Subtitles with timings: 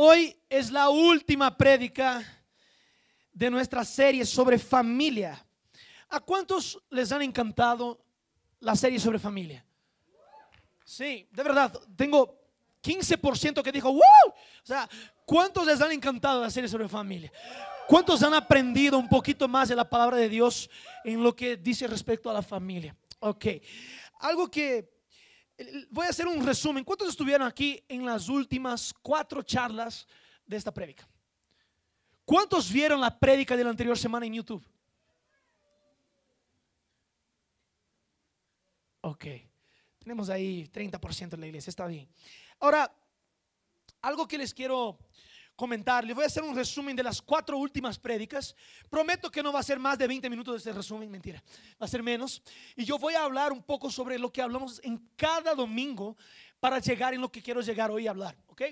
[0.00, 2.22] Hoy es la última prédica
[3.32, 5.44] de nuestra serie sobre familia.
[6.08, 7.98] ¿A cuántos les han encantado
[8.60, 9.66] la serie sobre familia?
[10.84, 12.40] Sí, de verdad, tengo
[12.80, 14.00] 15% que dijo, ¡Wow!
[14.28, 14.88] O sea,
[15.24, 17.32] ¿cuántos les han encantado la serie sobre familia?
[17.88, 20.70] ¿Cuántos han aprendido un poquito más de la palabra de Dios
[21.02, 22.96] en lo que dice respecto a la familia?
[23.18, 23.46] Ok,
[24.20, 24.97] algo que
[25.90, 26.84] voy a hacer un resumen.
[26.84, 30.06] ¿Cuántos estuvieron aquí en las últimas cuatro charlas
[30.46, 31.08] de esta prédica?
[32.24, 34.64] ¿Cuántos vieron la prédica de la anterior semana en YouTube?
[39.00, 39.24] Ok,
[39.98, 42.08] tenemos ahí 30% de la iglesia, está bien.
[42.60, 42.92] Ahora,
[44.02, 44.98] algo que les quiero
[45.58, 48.54] comentar, les voy a hacer un resumen de las cuatro últimas prédicas.
[48.88, 51.42] Prometo que no va a ser más de 20 minutos de este resumen, mentira,
[51.82, 52.40] va a ser menos.
[52.76, 56.16] Y yo voy a hablar un poco sobre lo que hablamos en cada domingo
[56.60, 58.62] para llegar en lo que quiero llegar hoy a hablar, ¿ok?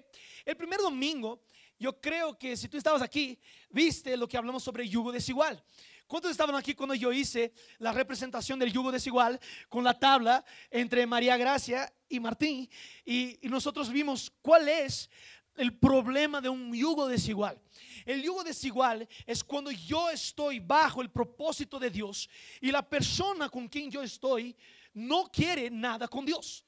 [0.45, 1.43] El primer domingo
[1.77, 3.37] yo creo que si tú estabas aquí,
[3.69, 5.60] viste lo que hablamos sobre yugo desigual.
[6.07, 11.05] ¿Cuántos estaban aquí cuando yo hice la representación del yugo desigual con la tabla entre
[11.05, 12.71] María Gracia y Martín?
[13.05, 15.10] Y, y nosotros vimos cuál es
[15.57, 17.60] el problema de un yugo desigual.
[18.04, 22.29] El yugo desigual es cuando yo estoy bajo el propósito de Dios
[22.60, 24.54] y la persona con quien yo estoy
[24.95, 26.66] no quiere nada con Dios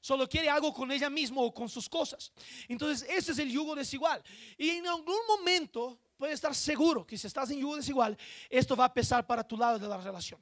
[0.00, 2.32] solo quiere algo con ella misma o con sus cosas.
[2.68, 4.22] Entonces, ese es el yugo desigual.
[4.56, 8.16] Y en algún momento puedes estar seguro que si estás en yugo desigual,
[8.48, 10.40] esto va a pesar para tu lado de la relación.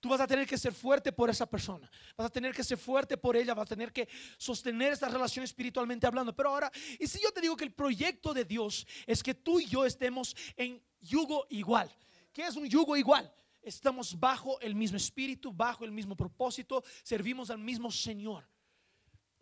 [0.00, 2.78] Tú vas a tener que ser fuerte por esa persona, vas a tener que ser
[2.78, 6.34] fuerte por ella, vas a tener que sostener esta relación espiritualmente hablando.
[6.34, 9.60] Pero ahora, y si yo te digo que el proyecto de Dios es que tú
[9.60, 11.94] y yo estemos en yugo igual,
[12.32, 13.30] ¿qué es un yugo igual?
[13.62, 18.48] Estamos bajo el mismo espíritu, bajo el mismo propósito, servimos al mismo Señor.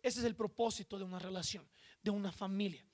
[0.03, 1.69] Ese es el propósito de una relación,
[2.03, 2.85] de una familia.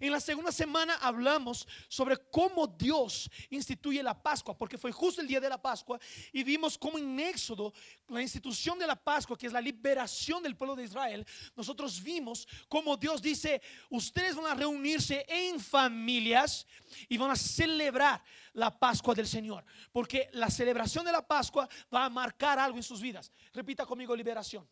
[0.00, 5.28] En la segunda semana hablamos sobre cómo Dios instituye la Pascua, porque fue justo el
[5.28, 6.00] día de la Pascua
[6.32, 7.74] y vimos cómo en Éxodo,
[8.08, 12.48] la institución de la Pascua, que es la liberación del pueblo de Israel, nosotros vimos
[12.66, 13.60] cómo Dios dice,
[13.90, 16.66] ustedes van a reunirse en familias
[17.06, 22.06] y van a celebrar la Pascua del Señor, porque la celebración de la Pascua va
[22.06, 23.30] a marcar algo en sus vidas.
[23.52, 24.66] Repita conmigo, liberación.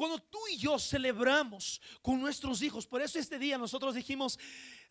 [0.00, 4.38] Cuando tú y yo celebramos con nuestros hijos, por eso este día nosotros dijimos,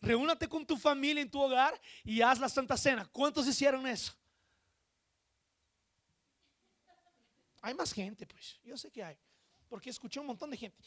[0.00, 3.04] reúnate con tu familia en tu hogar y haz la Santa Cena.
[3.10, 4.14] ¿Cuántos hicieron eso?
[7.60, 9.16] Hay más gente, pues, yo sé que hay,
[9.68, 10.80] porque escuché un montón de gente.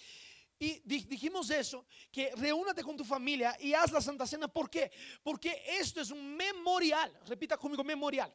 [0.57, 4.47] Y dijimos eso, que reúnate con tu familia y haz la Santa Cena.
[4.47, 4.89] ¿Por qué?
[5.21, 8.33] Porque esto es un memorial, repita conmigo, memorial.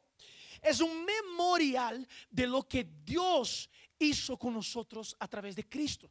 [0.60, 6.10] Es un memorial de lo que Dios hizo con nosotros a través de Cristo.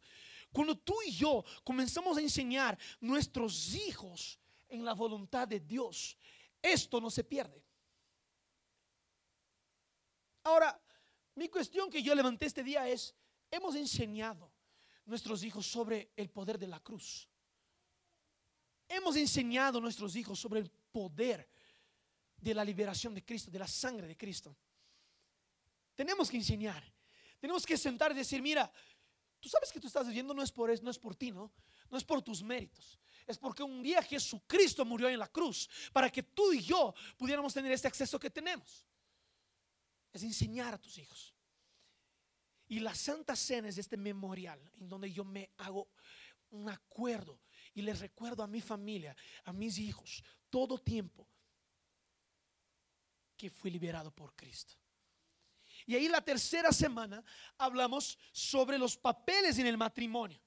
[0.51, 4.39] Cuando tú y yo comenzamos a enseñar nuestros hijos
[4.69, 6.17] en la voluntad de Dios,
[6.61, 7.63] esto no se pierde.
[10.43, 10.79] Ahora,
[11.35, 13.13] mi cuestión que yo levanté este día es,
[13.51, 14.51] hemos enseñado
[15.05, 17.29] nuestros hijos sobre el poder de la cruz.
[18.87, 21.47] Hemos enseñado a nuestros hijos sobre el poder
[22.37, 24.55] de la liberación de Cristo, de la sangre de Cristo.
[25.95, 26.83] Tenemos que enseñar.
[27.39, 28.71] Tenemos que sentar y decir, mira,
[29.39, 31.51] tú sabes que tú estás viviendo no es por no es por ti, ¿no?
[31.89, 32.99] No es por tus méritos.
[33.25, 37.53] Es porque un día Jesucristo murió en la cruz para que tú y yo pudiéramos
[37.53, 38.85] tener este acceso que tenemos.
[40.13, 41.33] Es enseñar a tus hijos.
[42.69, 45.89] Y la Santa Cena es este memorial en donde yo me hago
[46.49, 47.39] un acuerdo
[47.73, 51.27] y les recuerdo a mi familia, a mis hijos, todo tiempo
[53.35, 54.75] que fui liberado por Cristo.
[55.87, 57.23] Y ahí la tercera semana
[57.57, 60.37] hablamos sobre los papeles en el matrimonio.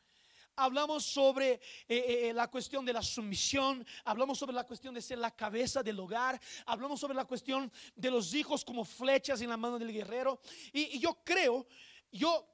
[0.54, 5.00] Hablamos sobre eh, eh, eh, la cuestión de la sumisión, hablamos sobre la cuestión de
[5.00, 9.48] ser la cabeza del hogar, hablamos sobre la cuestión de los hijos como flechas en
[9.48, 10.42] la mano del guerrero.
[10.74, 11.66] Y, y yo creo,
[12.12, 12.46] yo...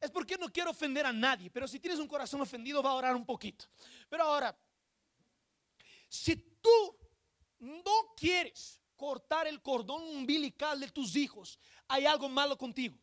[0.00, 2.94] Es porque no quiero ofender a nadie, pero si tienes un corazón ofendido va a
[2.94, 3.64] orar un poquito.
[4.08, 4.56] Pero ahora,
[6.08, 6.96] si tú
[7.58, 11.58] no quieres cortar el cordón umbilical de tus hijos,
[11.88, 12.96] hay algo malo contigo.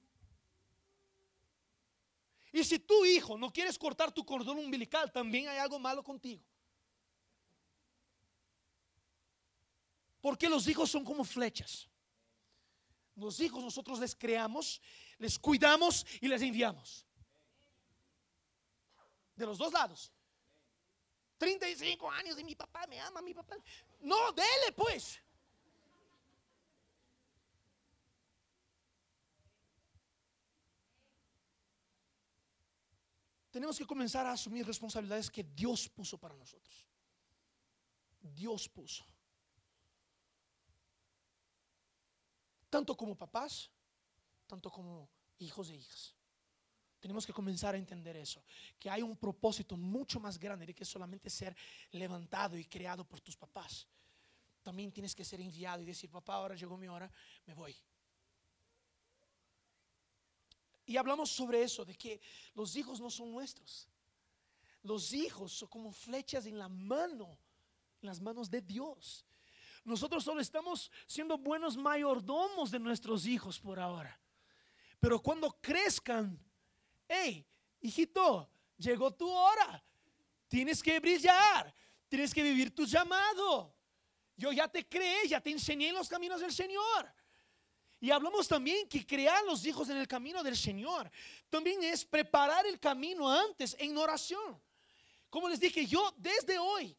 [2.51, 6.43] Y si tu hijo no quieres cortar tu cordón umbilical, también hay algo malo contigo.
[10.21, 11.89] Porque los hijos son como flechas.
[13.15, 14.81] Los hijos nosotros les creamos,
[15.17, 17.05] les cuidamos y les enviamos.
[19.35, 20.11] De los dos lados.
[21.39, 23.57] 35 años y mi papá me ama, mi papá.
[24.03, 25.23] No, dele pues.
[33.53, 36.87] tenemos que comenzar a asumir responsabilidades que Dios puso para nosotros.
[38.19, 39.05] Dios puso.
[42.71, 43.69] Tanto como papás,
[44.47, 45.07] tanto como
[45.37, 46.15] hijos e hijas.
[47.03, 48.41] Tenemos que comenzar a entender eso,
[48.79, 51.53] que hay un propósito mucho más grande de que solamente ser
[51.91, 53.85] levantado y creado por tus papás.
[54.61, 57.11] También tienes que ser enviado y decir, papá, ahora llegó mi hora,
[57.45, 57.75] me voy.
[60.85, 62.21] Y hablamos sobre eso, de que
[62.53, 63.89] los hijos no son nuestros.
[64.81, 67.37] Los hijos son como flechas en la mano,
[68.01, 69.25] en las manos de Dios.
[69.83, 74.17] Nosotros solo estamos siendo buenos mayordomos de nuestros hijos por ahora.
[75.01, 76.39] Pero cuando crezcan,
[77.13, 77.45] hey,
[77.81, 79.83] hijito, llegó tu hora.
[80.47, 81.73] Tienes que brillar.
[82.09, 83.73] Tienes que vivir tu llamado.
[84.35, 87.11] Yo ya te creé, ya te enseñé en los caminos del Señor.
[87.99, 91.09] Y hablamos también que crear los hijos en el camino del Señor
[91.49, 94.61] también es preparar el camino antes en oración.
[95.29, 96.95] Como les dije, yo desde hoy,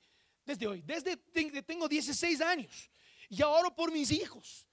[0.47, 1.17] desde hoy, desde
[1.63, 2.91] tengo 16 años,
[3.29, 4.67] ya oro por mis hijos.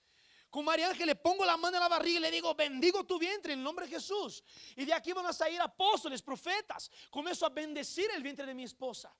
[0.52, 3.18] Con María Ángel le pongo la mano en la barriga y le digo, bendigo tu
[3.18, 4.44] vientre en el nombre de Jesús.
[4.76, 6.92] Y de aquí van a salir apóstoles, profetas.
[7.10, 9.16] Comienzo a bendecir el vientre de mi esposa.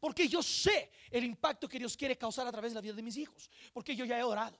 [0.00, 3.02] Porque yo sé el impacto que Dios quiere causar a través de la vida de
[3.02, 3.50] mis hijos.
[3.74, 4.58] Porque yo ya he orado.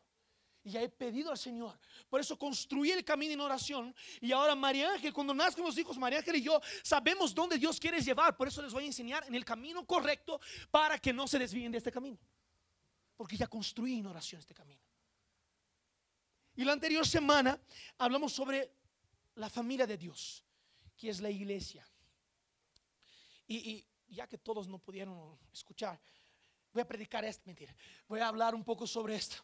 [0.62, 1.78] Y ya he pedido al Señor.
[2.10, 3.94] Por eso construí el camino en oración.
[4.20, 7.80] Y ahora María Ángel, cuando nazcan los hijos, María Ángel y yo sabemos dónde Dios
[7.80, 8.36] quiere llevar.
[8.36, 10.38] Por eso les voy a enseñar en el camino correcto
[10.70, 12.18] para que no se desvíen de este camino.
[13.16, 14.82] Porque ya construí en oración este camino.
[16.56, 17.60] Y la anterior semana
[17.98, 18.70] hablamos sobre
[19.34, 20.44] la familia de Dios,
[20.96, 21.86] que es la iglesia.
[23.46, 26.00] Y, ya que todos no pudieron escuchar,
[26.72, 27.74] voy a predicar esto, mentira.
[28.06, 29.36] Voy a hablar un poco sobre esto.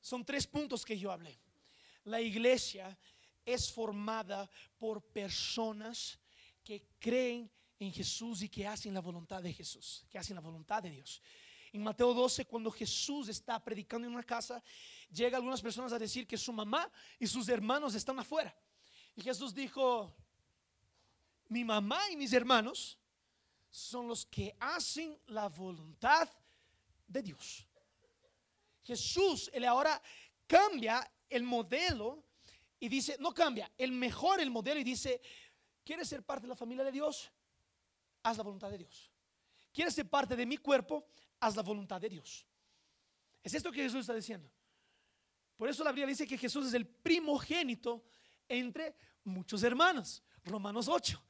[0.00, 1.38] Son tres puntos que yo hablé.
[2.04, 2.96] La iglesia
[3.44, 6.18] es formada por personas
[6.64, 10.82] que creen en Jesús y que hacen la voluntad de Jesús, que hacen la voluntad
[10.82, 11.22] de Dios.
[11.76, 14.62] En Mateo 12, cuando Jesús está predicando en una casa,
[15.10, 18.56] llega algunas personas a decir que su mamá y sus hermanos están afuera.
[19.14, 20.10] Y Jesús dijo,
[21.48, 22.98] mi mamá y mis hermanos
[23.68, 26.30] son los que hacen la voluntad
[27.06, 27.66] de Dios.
[28.82, 30.00] Jesús, él ahora
[30.46, 32.24] cambia el modelo
[32.80, 35.20] y dice, no cambia, el mejor el modelo y dice,
[35.84, 37.30] ¿quieres ser parte de la familia de Dios?
[38.22, 39.10] Haz la voluntad de Dios.
[39.74, 41.06] ¿Quieres ser parte de mi cuerpo?
[41.40, 42.46] Haz la voluntad de Dios.
[43.42, 44.50] Es esto que Jesús está diciendo.
[45.56, 48.04] Por eso la Biblia dice que Jesús es el primogénito
[48.48, 48.94] entre
[49.24, 50.22] muchos hermanos.
[50.44, 51.22] Romanos 8.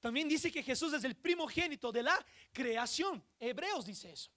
[0.00, 3.22] También dice que Jesús es el primogénito de la creación.
[3.38, 4.30] Hebreos dice eso.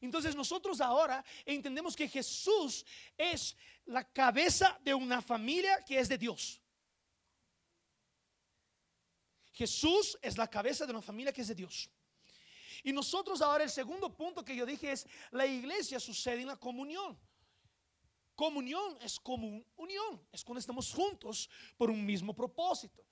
[0.00, 2.84] Entonces nosotros ahora entendemos que Jesús
[3.16, 3.56] es
[3.86, 6.60] la cabeza de una familia que es de Dios.
[9.52, 11.90] Jesús es la cabeza de una familia que es de Dios.
[12.82, 16.56] Y nosotros ahora el segundo punto que yo dije es, la iglesia sucede en la
[16.56, 17.18] comunión.
[18.34, 23.04] Comunión es común unión, es cuando estamos juntos por un mismo propósito.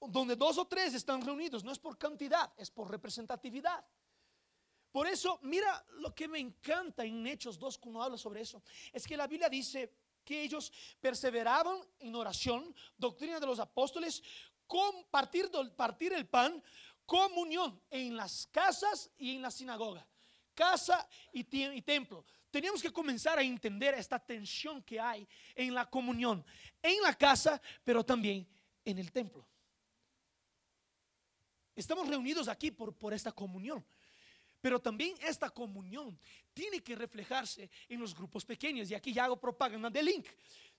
[0.00, 3.84] Donde dos o tres están reunidos, no es por cantidad, es por representatividad.
[4.92, 8.62] Por eso, mira lo que me encanta en Hechos 2 cuando habla sobre eso,
[8.92, 9.92] es que la Biblia dice
[10.24, 14.22] que ellos perseveraban en oración, doctrina de los apóstoles,
[14.68, 16.62] compartir partir el pan,
[17.06, 20.06] comunión en las casas y en la sinagoga,
[20.54, 21.44] casa y
[21.82, 26.44] templo teníamos que comenzar a entender esta tensión que hay en la comunión,
[26.80, 28.46] en la casa, pero también
[28.84, 29.44] en el templo.
[31.74, 33.84] Estamos reunidos aquí por, por esta comunión.
[34.60, 36.16] Pero también esta comunión
[36.54, 38.88] tiene que reflejarse en los grupos pequeños.
[38.88, 40.26] Y aquí ya hago propaganda de link.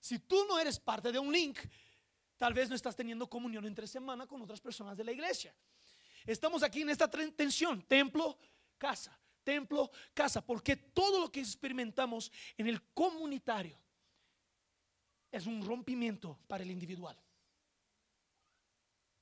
[0.00, 1.58] Si tú no eres parte de un link,
[2.38, 5.54] tal vez no estás teniendo comunión entre semana con otras personas de la iglesia.
[6.26, 8.38] Estamos aquí en esta tensión, templo,
[8.78, 13.80] casa templo, casa, porque todo lo que experimentamos en el comunitario
[15.30, 17.16] es un rompimiento para el individual.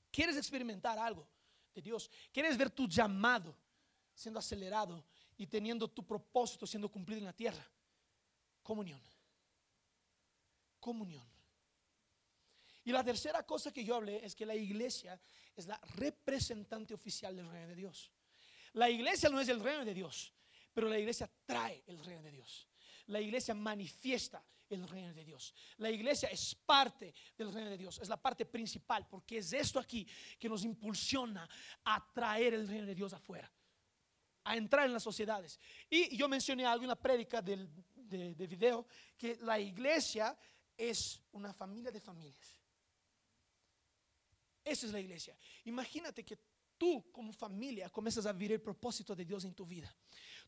[0.09, 1.27] ¿Quieres experimentar algo
[1.75, 2.09] de Dios?
[2.33, 3.55] ¿Quieres ver tu llamado
[4.15, 5.05] siendo acelerado
[5.37, 7.63] y teniendo tu propósito siendo cumplido en la tierra?
[8.63, 9.01] Comunión.
[10.79, 11.27] Comunión.
[12.83, 15.19] Y la tercera cosa que yo hablé es que la iglesia
[15.55, 18.11] es la representante oficial del reino de Dios.
[18.73, 20.33] La iglesia no es el reino de Dios,
[20.73, 22.67] pero la iglesia trae el reino de Dios.
[23.07, 25.53] La iglesia manifiesta el reino de Dios.
[25.77, 29.79] La iglesia es parte del reino de Dios, es la parte principal, porque es esto
[29.79, 30.07] aquí
[30.39, 31.47] que nos impulsiona
[31.83, 33.51] a traer el reino de Dios afuera,
[34.43, 35.59] a entrar en las sociedades.
[35.89, 40.37] Y yo mencioné algo en la prédica del, de, de video, que la iglesia
[40.75, 42.59] es una familia de familias.
[44.65, 45.37] Esa es la iglesia.
[45.65, 46.39] Imagínate que
[46.77, 49.95] tú como familia comienzas a vivir el propósito de Dios en tu vida.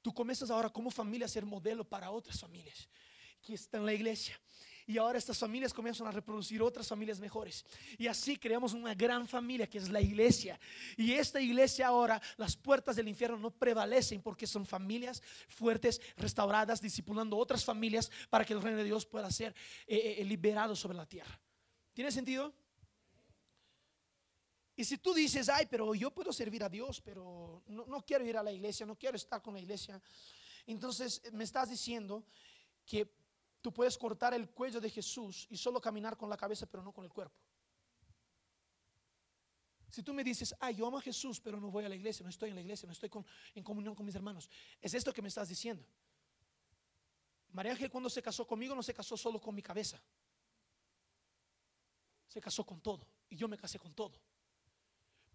[0.01, 2.89] Tú comienzas ahora como familia a ser modelo para otras familias
[3.41, 4.39] que están en la iglesia.
[4.89, 7.65] Y ahora estas familias comienzan a reproducir otras familias mejores.
[7.97, 10.57] Y así creamos una gran familia que es la iglesia.
[10.95, 16.81] Y esta iglesia ahora, las puertas del infierno no prevalecen porque son familias fuertes, restauradas,
[16.81, 19.53] discipulando otras familias para que el reino de Dios pueda ser
[19.86, 21.38] eh, eh, liberado sobre la tierra.
[21.93, 22.53] ¿Tiene sentido?
[24.79, 28.38] Y si tú dices, ay, pero yo puedo servir a Dios, pero no, quiero ir
[28.38, 30.00] a la iglesia, no quiero estar con la iglesia,
[30.67, 32.24] entonces me estás diciendo
[32.86, 33.12] que
[33.60, 36.93] tú puedes cortar el cuello de Jesús y solo caminar con la cabeza, pero no
[36.93, 37.36] con el cuerpo.
[39.89, 42.24] Si tú me dices, ay, yo amo a Jesús, pero no voy a la iglesia,
[42.24, 43.10] no estoy en la iglesia, no estoy
[43.55, 44.48] en comunión con mis hermanos,
[44.79, 45.84] es esto que me estás diciendo.
[47.51, 50.00] María Ángel cuando se casó conmigo no se casó solo con mi cabeza,
[52.27, 54.22] se casó con todo y yo me casé con todo.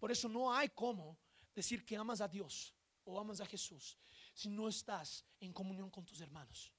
[0.03, 1.17] Por eso no hay cómo
[1.55, 3.97] decir que amas a Dios o amas a Jesús
[4.33, 6.73] si no estás en comunión con tus hermanos.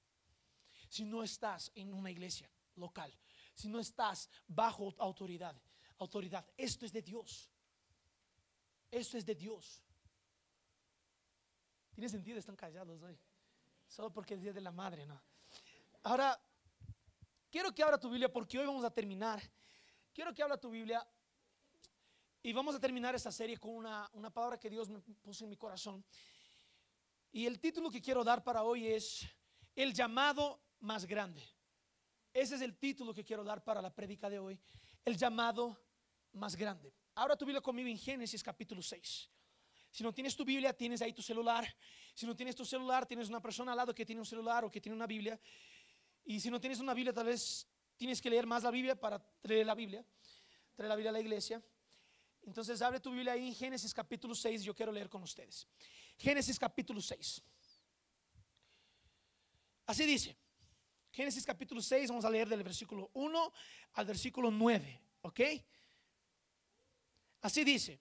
[0.91, 3.11] Si no estás en una iglesia local,
[3.55, 5.57] si no estás bajo autoridad,
[5.97, 7.51] autoridad, esto es de Dios.
[8.91, 9.83] Esto es de Dios.
[11.95, 12.39] ¿Tiene sentido?
[12.39, 13.19] Están callados hoy.
[13.89, 15.19] Solo porque es Día de la Madre, ¿no?
[16.03, 16.39] Ahora,
[17.51, 19.43] quiero que abra tu Biblia porque hoy vamos a terminar.
[20.13, 21.09] Quiero que abra tu Biblia
[22.45, 25.51] y vamos a terminar esta serie con una, una palabra que Dios me puso en
[25.51, 26.05] mi corazón.
[27.33, 29.27] Y el título que quiero dar para hoy es
[29.75, 31.43] El llamado más grande.
[32.35, 34.61] Ese es el título que quiero dar para la prédica de hoy.
[35.07, 35.75] El llamado
[36.33, 36.93] más grande.
[37.15, 39.31] Ahora tu Biblia conmigo en Génesis capítulo 6.
[39.91, 41.67] Si no tienes tu Biblia, tienes ahí tu celular.
[42.15, 44.71] Si no tienes tu celular, tienes una persona al lado que tiene un celular o
[44.71, 45.41] que tiene una Biblia.
[46.27, 49.19] Y si no tienes una Biblia, tal vez tienes que leer más la Biblia para
[49.41, 50.05] traer la Biblia.
[50.77, 51.63] Traer la Biblia a la iglesia.
[52.47, 55.67] Entonces abre tu Biblia ahí en Génesis capítulo 6, yo quiero leer con ustedes.
[56.19, 57.43] Génesis capítulo 6.
[59.87, 60.37] Así dice.
[61.11, 63.53] Génesis capítulo 6, vamos a leer del versículo 1
[63.93, 65.41] al versículo 9, ¿ok?
[67.41, 68.01] Así dice.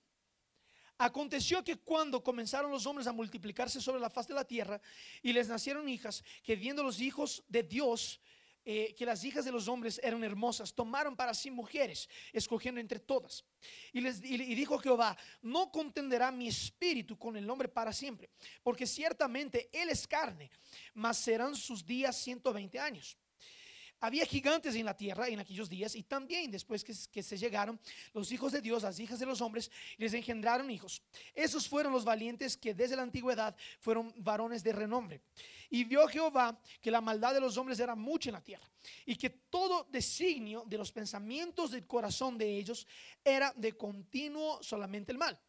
[0.97, 4.81] Aconteció que cuando comenzaron los hombres a multiplicarse sobre la faz de la tierra
[5.21, 8.19] y les nacieron hijas, que viendo los hijos de Dios
[8.65, 13.00] eh, que las hijas de los hombres eran hermosas, tomaron para sí mujeres, escogiendo entre
[13.00, 13.43] todas.
[13.91, 18.29] Y, les, dijo Jehová, no contenderá mi espíritu con el hombre para siempre,
[18.62, 20.50] porque ciertamente él es carne,
[20.93, 23.17] mas serán sus días 120 años.
[24.03, 27.79] Había gigantes en la tierra en aquellos días y también después que, se llegaron
[28.13, 31.01] los hijos de Dios, las hijas de los hombres, les engendraron hijos.
[31.33, 35.22] Esos fueron los valientes que desde la antigüedad fueron varones de renombre.
[35.69, 38.69] Y vio Jehová que la maldad de los hombres era mucha en la tierra
[39.05, 42.86] y que todo designio de los pensamientos del corazón de ellos
[43.24, 45.39] era de continuo solamente el mal.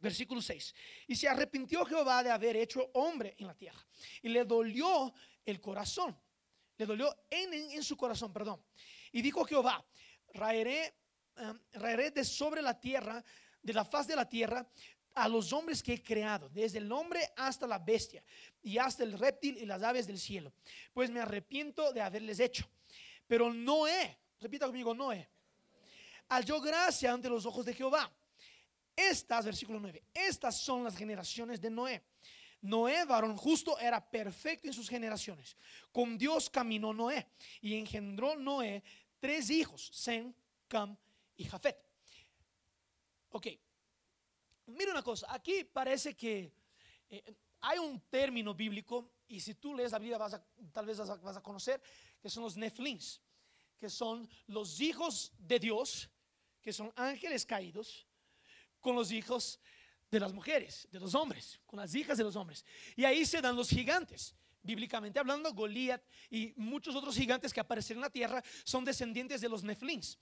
[0.00, 0.74] Versículo 6.
[1.06, 3.78] Y se arrepintió Jehová de haber hecho hombre en la tierra
[4.20, 5.14] y le dolió
[5.46, 6.18] el corazón
[6.78, 8.62] le dolió en, su corazón, perdón.
[9.12, 9.84] Y dijo Jehová,
[10.32, 10.94] raeré,
[11.72, 13.22] raeré de sobre la tierra,
[13.62, 14.66] de la faz de la tierra,
[15.14, 18.22] a los hombres que he creado, desde el hombre hasta la bestia,
[18.62, 20.52] y hasta el reptil y las aves del cielo.
[20.94, 22.68] Pues me arrepiento de haberles hecho.
[23.26, 25.28] Pero Noé, repita conmigo, Noé,
[26.28, 28.10] halló gracia ante los ojos de Jehová.
[28.94, 32.02] Estas, versículo 9, estas son las generaciones de Noé.
[32.60, 35.56] Noé, varón justo, era perfecto en sus generaciones.
[35.92, 37.26] Con Dios caminó Noé
[37.60, 38.82] y engendró Noé
[39.20, 40.32] tres hijos, Sem,
[40.66, 40.96] Cam
[41.36, 41.78] y Jafet.
[43.30, 43.46] Ok,
[44.66, 46.52] mira una cosa, aquí parece que
[47.10, 50.98] eh, hay un término bíblico y si tú lees la Biblia vas a, tal vez
[50.98, 51.80] vas a, conocer
[52.20, 53.20] que son los Neflins,
[53.78, 56.10] que son los hijos de Dios,
[56.62, 58.06] que son ángeles caídos,
[58.80, 59.60] con los hijos
[60.10, 62.64] de las mujeres, de los hombres, con las hijas de los hombres.
[62.96, 64.34] Y ahí se dan los gigantes.
[64.62, 69.48] Bíblicamente hablando, Goliat y muchos otros gigantes que aparecen en la tierra son descendientes de
[69.48, 70.18] los Neflins.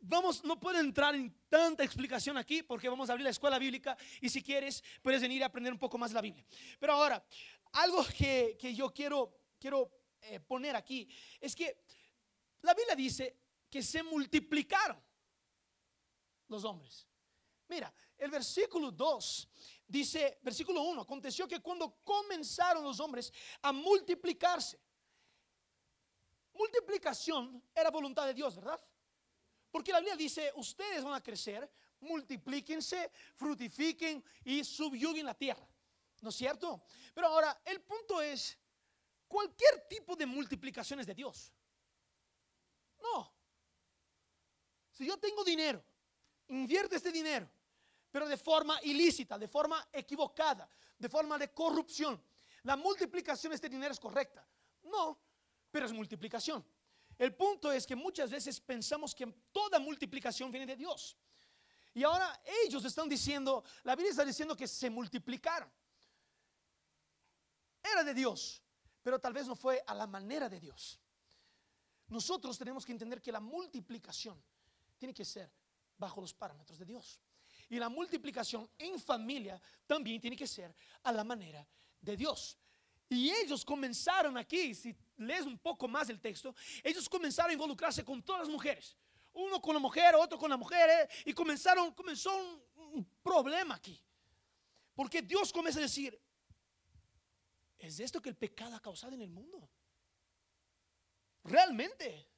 [0.00, 3.96] Vamos, no puedo entrar en tanta explicación aquí porque vamos a abrir la escuela bíblica
[4.20, 6.44] y si quieres puedes venir a aprender un poco más la Biblia.
[6.78, 7.24] Pero ahora,
[7.72, 9.90] algo que, yo quiero, quiero
[10.20, 11.08] eh, poner aquí
[11.40, 11.82] es que
[12.62, 13.36] la Biblia dice
[13.68, 15.02] que se multiplicaron
[16.48, 17.07] los hombres.
[17.68, 19.48] Mira, el versículo 2
[19.86, 23.32] dice, versículo 1, aconteció que cuando comenzaron los hombres
[23.62, 24.80] a multiplicarse,
[26.54, 28.80] multiplicación era voluntad de Dios, ¿verdad?
[29.70, 31.70] Porque la Biblia dice, ustedes van a crecer,
[32.00, 35.68] multiplíquense, frutifiquen y subyuguen la tierra.
[36.22, 36.82] ¿No es cierto?
[37.14, 38.58] Pero ahora, el punto es,
[39.28, 41.52] cualquier tipo de multiplicación es de Dios.
[42.98, 43.32] No.
[44.90, 45.84] Si yo tengo dinero
[46.48, 47.48] invierte este dinero,
[48.18, 52.20] pero de forma ilícita, de forma equivocada, de forma de corrupción.
[52.64, 54.44] La multiplicación de este dinero es correcta.
[54.82, 55.16] No,
[55.70, 56.66] pero es multiplicación.
[57.16, 61.16] El punto es que muchas veces pensamos que toda multiplicación viene de Dios.
[61.94, 65.70] Y ahora ellos están diciendo, la Biblia está diciendo que se multiplicaron.
[67.80, 68.60] Era de Dios,
[69.00, 70.98] pero tal vez no fue a la manera de Dios.
[72.08, 74.42] Nosotros tenemos que entender que la multiplicación
[74.96, 75.52] tiene que ser
[75.96, 77.20] bajo los parámetros de Dios.
[77.68, 81.66] Y la multiplicación en familia también tiene que ser a la manera
[82.00, 82.58] de Dios.
[83.10, 88.04] Y ellos comenzaron aquí, si lees un poco más el texto, ellos comenzaron a involucrarse
[88.04, 88.96] con todas las mujeres.
[89.32, 92.30] Uno con la mujer, otro con la mujer, eh, y comenzaron, comenzó
[92.76, 94.02] un, problema aquí.
[94.94, 96.20] Porque Dios comienza a decir,
[97.78, 99.70] ¿es esto que el pecado ha causado en el mundo?
[101.44, 102.28] Realmente.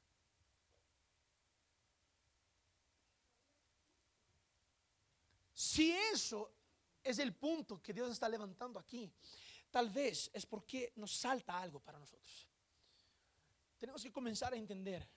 [5.81, 6.53] Si eso
[7.03, 9.11] es el punto que Dios está levantando aquí,
[9.71, 12.47] tal vez es porque nos salta algo para nosotros.
[13.79, 15.09] Tenemos que comenzar a entender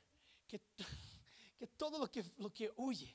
[0.48, 0.62] que,
[1.60, 3.14] que todo lo que, lo que huye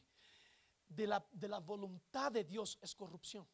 [0.90, 3.48] de la, de la voluntad de Dios es corrupción.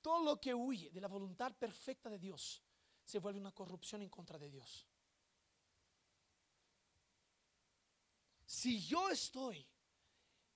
[0.00, 2.62] Todo lo que huye de la voluntad perfecta de Dios
[3.04, 4.86] se vuelve una corrupción en contra de Dios.
[8.46, 9.66] Si yo estoy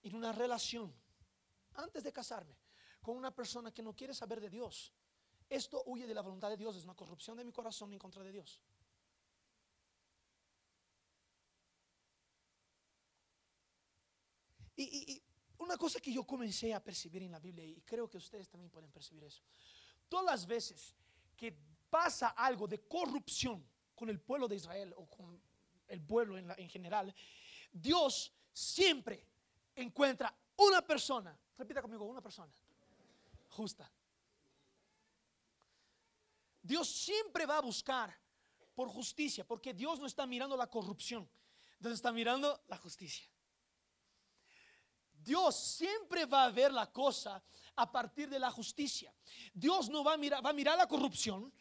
[0.03, 0.95] en una relación
[1.75, 2.57] antes de casarme
[3.01, 4.93] con una persona que no quiere saber de Dios,
[5.49, 8.23] esto huye de la voluntad de Dios, es una corrupción de mi corazón en contra
[8.23, 8.61] de Dios.
[14.77, 15.23] Y,
[15.59, 18.71] una cosa que yo comencé a percibir en la Biblia, y creo que ustedes también
[18.71, 19.43] pueden percibir eso,
[20.09, 20.97] todas las veces
[21.37, 21.55] que
[21.91, 25.41] pasa algo de corrupción con el pueblo de Israel o con
[25.87, 27.15] el pueblo en, en general,
[27.71, 29.30] Dios siempre
[29.83, 32.53] encuentra una persona, repita conmigo, una persona
[33.49, 33.91] justa.
[36.63, 38.17] Dios siempre va a buscar
[38.75, 41.29] por justicia, porque Dios no está mirando la corrupción,
[41.79, 43.27] Dios está mirando la justicia.
[45.13, 47.43] Dios siempre va a ver la cosa
[47.77, 49.15] a partir de la justicia.
[49.53, 51.53] Dios no va a mirar, va a mirar la corrupción,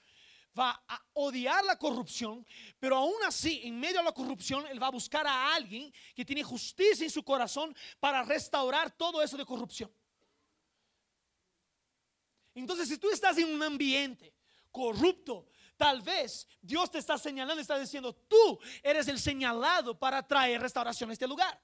[0.58, 2.46] va a odiar la corrupción,
[2.80, 6.26] pero aún así, en medio de la corrupción, Él va a buscar a alguien que
[6.26, 9.92] tiene justicia en su corazón para restaurar todo eso de corrupción.
[12.54, 14.34] Entonces, si tú estás en un ambiente
[14.72, 20.62] corrupto, tal vez Dios te está señalando, está diciendo, tú eres el señalado para traer
[20.62, 21.60] restauración a este lugar.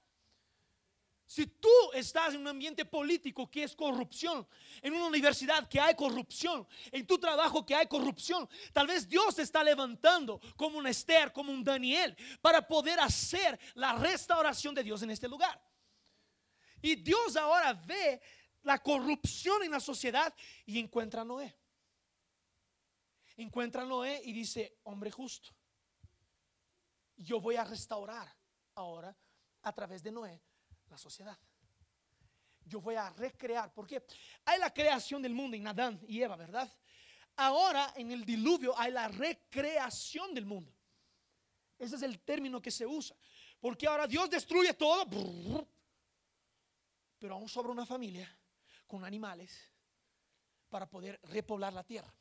[1.26, 4.46] Si tú estás en un ambiente político que es corrupción,
[4.80, 9.34] en una universidad que hay corrupción, en tu trabajo que hay corrupción, tal vez Dios
[9.34, 14.84] te está levantando como un Esther, como un Daniel, para poder hacer la restauración de
[14.84, 15.60] Dios en este lugar.
[16.80, 18.20] Y Dios ahora ve
[18.62, 20.32] la corrupción en la sociedad
[20.64, 21.58] y encuentra a Noé.
[23.36, 25.50] Encuentra a Noé y dice, hombre justo,
[27.16, 28.32] yo voy a restaurar
[28.76, 29.16] ahora
[29.62, 30.40] a través de Noé
[30.90, 31.38] la sociedad.
[32.64, 34.04] Yo voy a recrear, porque
[34.44, 36.72] hay la creación del mundo en Adán y Eva, ¿verdad?
[37.36, 40.72] Ahora en el diluvio hay la recreación del mundo.
[41.78, 43.16] Ese es el término que se usa.
[43.60, 45.68] Porque ahora Dios destruye todo,
[47.18, 48.34] pero aún sobra una familia
[48.86, 49.70] con animales
[50.68, 52.12] para poder repoblar la tierra.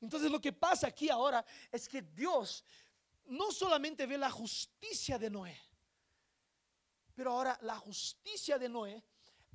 [0.00, 2.64] Entonces lo que pasa aquí ahora es que Dios
[3.26, 5.58] no solamente ve la justicia de Noé,
[7.14, 9.02] pero ahora la justicia de Noé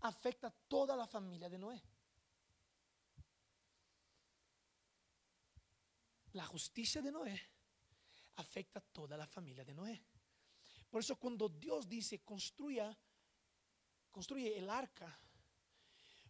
[0.02, 1.84] afecta a toda la familia de Noé.
[6.34, 7.42] La justicia de Noé
[8.36, 10.06] afecta a toda la familia de Noé.
[10.90, 12.96] Por eso cuando Dios dice construya,
[14.12, 15.20] construye el arca,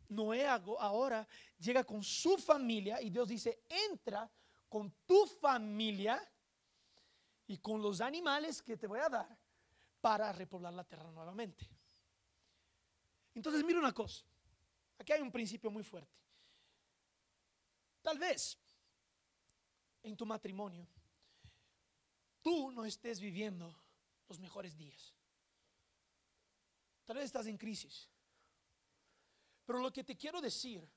[0.09, 1.27] Noé ahora
[1.59, 4.31] llega con su familia y Dios dice, entra
[4.69, 6.21] con tu familia
[7.45, 9.46] y con los animales que te voy a dar
[10.01, 11.67] para repoblar la tierra nuevamente.
[13.33, 14.23] Entonces, mira una cosa.
[14.97, 16.15] Aquí hay un principio muy fuerte.
[18.01, 18.57] Tal vez
[20.03, 20.87] en tu matrimonio
[22.41, 23.75] tú no estés viviendo
[24.27, 25.13] los mejores días.
[27.05, 28.09] Tal vez estás en crisis.
[29.65, 30.87] Pero lo que te quiero decir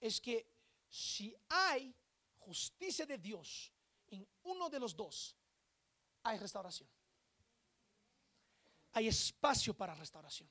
[0.00, 0.46] es que
[0.88, 1.94] si hay
[2.38, 3.72] justicia de Dios
[4.08, 5.36] en uno de los dos,
[6.22, 6.88] hay restauración
[8.92, 10.50] hay espacio para restauración.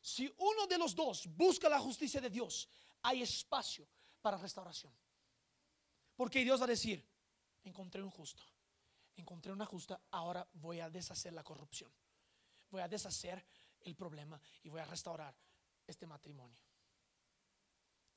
[0.00, 2.68] Si uno de los dos busca la justicia de Dios,
[3.02, 3.88] hay espacio
[4.20, 4.96] para restauración.
[6.14, 7.04] Porque Dios va a decir,
[7.64, 8.42] encontré un justo,
[9.16, 11.92] encontré una justa, ahora voy a deshacer la corrupción.
[12.70, 13.44] voy a deshacer
[13.80, 15.34] el problema y voy a restaurar
[15.86, 16.60] este matrimonio.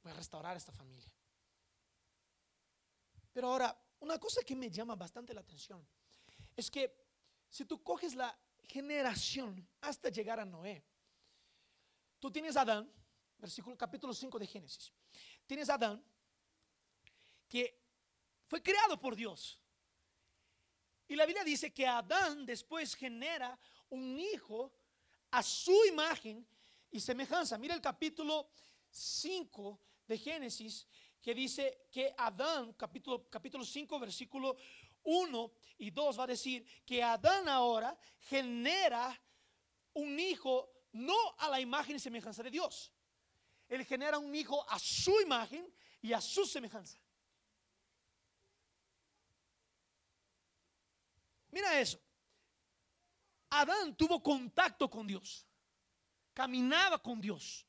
[0.02, 1.14] Voy a restaurar esta familia.
[3.32, 5.86] Pero ahora, una cosa que me llama bastante la atención
[6.56, 6.94] es que
[7.50, 8.38] si tú coges la
[8.70, 10.86] generación hasta llegar a Noé,
[12.20, 12.92] tú tienes a Adán,
[13.38, 14.94] versículo capítulo 5 de Génesis.
[15.48, 16.04] Tienes a Adán
[17.48, 17.82] que
[18.48, 19.60] fue creado por Dios.
[21.08, 23.58] Y la Biblia dice que Adán después genera
[23.90, 24.72] un hijo
[25.32, 26.48] a su imagen
[26.92, 27.58] y semejanza.
[27.58, 28.52] Mira el capítulo
[28.92, 30.88] 5 de Génesis
[31.20, 34.56] que dice que Adán, capítulo, capítulo 5, versículo
[35.04, 39.20] 1 y 2 va a decir que Adán ahora genera
[39.94, 42.94] un hijo no a la imagen y semejanza de Dios.
[43.68, 47.00] Él genera un hijo a su imagen y a su semejanza.
[51.52, 52.00] Mira eso.
[53.50, 55.48] Adán tuvo contacto con Dios,
[56.34, 57.66] caminaba con Dios,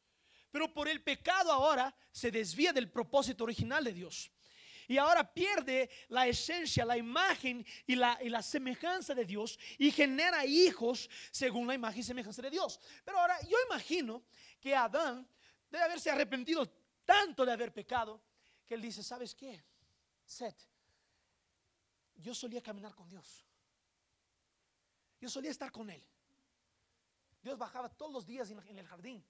[0.50, 4.30] pero por el pecado ahora se desvía del propósito original de Dios.
[4.90, 9.92] Y ahora pierde la esencia, la imagen y la, y la semejanza de Dios y
[9.92, 12.81] genera hijos según la imagen y semejanza de Dios.
[13.05, 14.24] Pero ahora yo imagino
[14.59, 15.24] que Adán
[15.70, 16.68] debe haberse arrepentido
[17.05, 18.20] tanto de haber pecado
[18.66, 19.62] que él dice, ¿sabes qué?
[20.24, 20.61] Seth,
[22.16, 23.46] yo solía caminar con Dios.
[25.20, 26.05] Yo solía estar con Él.
[27.40, 29.24] Dios bajaba todos los días en el jardín,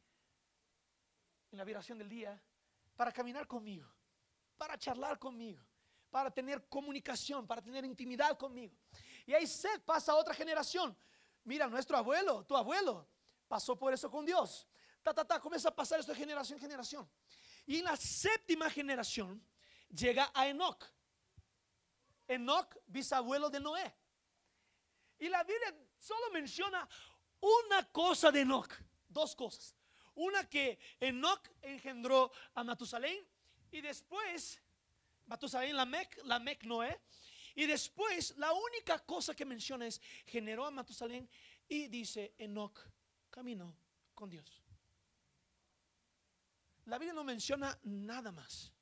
[1.52, 2.40] en la viración del día,
[2.96, 3.86] para caminar conmigo,
[4.60, 5.64] para charlar conmigo,
[6.10, 8.76] para tener comunicación, para tener intimidad conmigo.
[9.24, 10.94] Y ahí Seth pasa a otra generación.
[11.44, 13.08] Mira, nuestro abuelo, tu abuelo,
[13.48, 14.68] pasó por eso con Dios.
[15.02, 17.10] Ta, ta, ta, comienza a pasar esto de generación en generación.
[17.64, 19.42] Y en la séptima generación
[19.88, 20.84] llega a Enoch.
[22.28, 23.96] Enoch, bisabuelo de Noé.
[25.20, 26.86] Y la Biblia solo menciona
[27.40, 28.70] una cosa de Enoch,
[29.08, 29.74] dos cosas.
[30.16, 33.26] Una que Enoch engendró a Matusalén
[33.72, 34.60] y después
[35.26, 37.00] Matusalén Lamec, Lamec Noé.
[37.54, 41.28] Y después la única cosa que menciona es generó a Matusalén
[41.68, 42.78] y dice Enoch
[43.28, 43.76] caminó
[44.14, 44.62] con Dios.
[46.86, 48.72] La Biblia no menciona nada más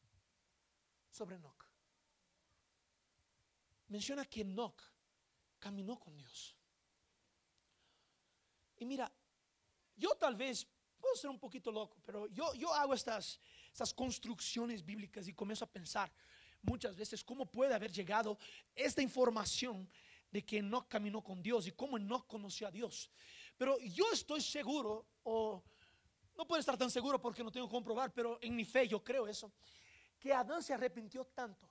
[1.11, 1.65] sobre Enoch.
[3.89, 4.81] Menciona que Enoch
[5.59, 6.55] caminó con Dios.
[8.77, 9.11] Y mira,
[9.97, 10.67] yo tal vez
[10.99, 13.41] puedo ser un poquito loco, pero yo, yo hago estas,
[13.79, 16.11] estas construcciones bíblicas y comienzo a pensar
[16.63, 18.37] muchas veces cómo puede haber llegado
[18.75, 19.89] esta información
[20.33, 23.09] de que no caminó con Dios y cómo no conoció a Dios.
[23.57, 25.63] Pero yo estoy seguro, o
[26.37, 29.03] no puedo estar tan seguro porque no tengo que comprobar, pero en mi fe yo
[29.03, 29.53] creo eso,
[30.19, 31.71] que Adán se arrepintió tanto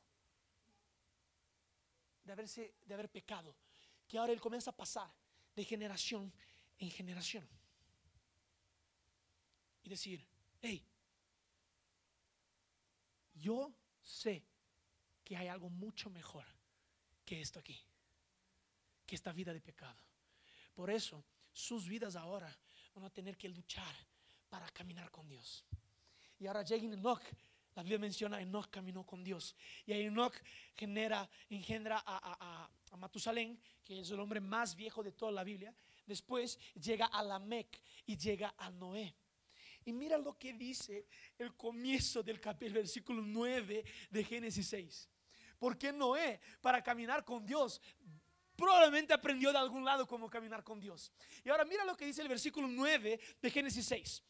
[2.23, 3.53] de, haberse, de haber pecado
[4.07, 5.11] que ahora Él comienza a pasar
[5.53, 6.31] de generación
[6.79, 7.45] en generación.
[9.83, 10.25] Y decir,
[10.61, 10.81] hey,
[13.39, 14.43] yo sé
[15.23, 16.45] que hay algo mucho mejor
[17.25, 17.77] que esto aquí,
[19.05, 19.97] que esta vida de pecado.
[20.73, 22.55] Por eso sus vidas ahora
[22.93, 23.93] van a tener que luchar
[24.49, 25.65] para caminar con Dios.
[26.39, 27.23] Y ahora llega Enoch,
[27.75, 29.55] la Biblia menciona Enoch caminó con Dios.
[29.85, 30.35] Y Enoch
[30.75, 35.73] genera, engendra a, a Matusalén, que es el hombre más viejo de toda la Biblia.
[36.05, 39.13] Después llega a Lamec y llega a Noé.
[39.87, 45.09] Y mira lo que dice el comienzo del capítulo, versículo 9 de Génesis 6.
[45.57, 47.81] Porque Noé, para caminar con Dios,
[48.57, 51.13] probablemente aprendió de algún lado cómo caminar con Dios.
[51.41, 54.23] Y ahora mira lo que dice el versículo 9 de Génesis 6.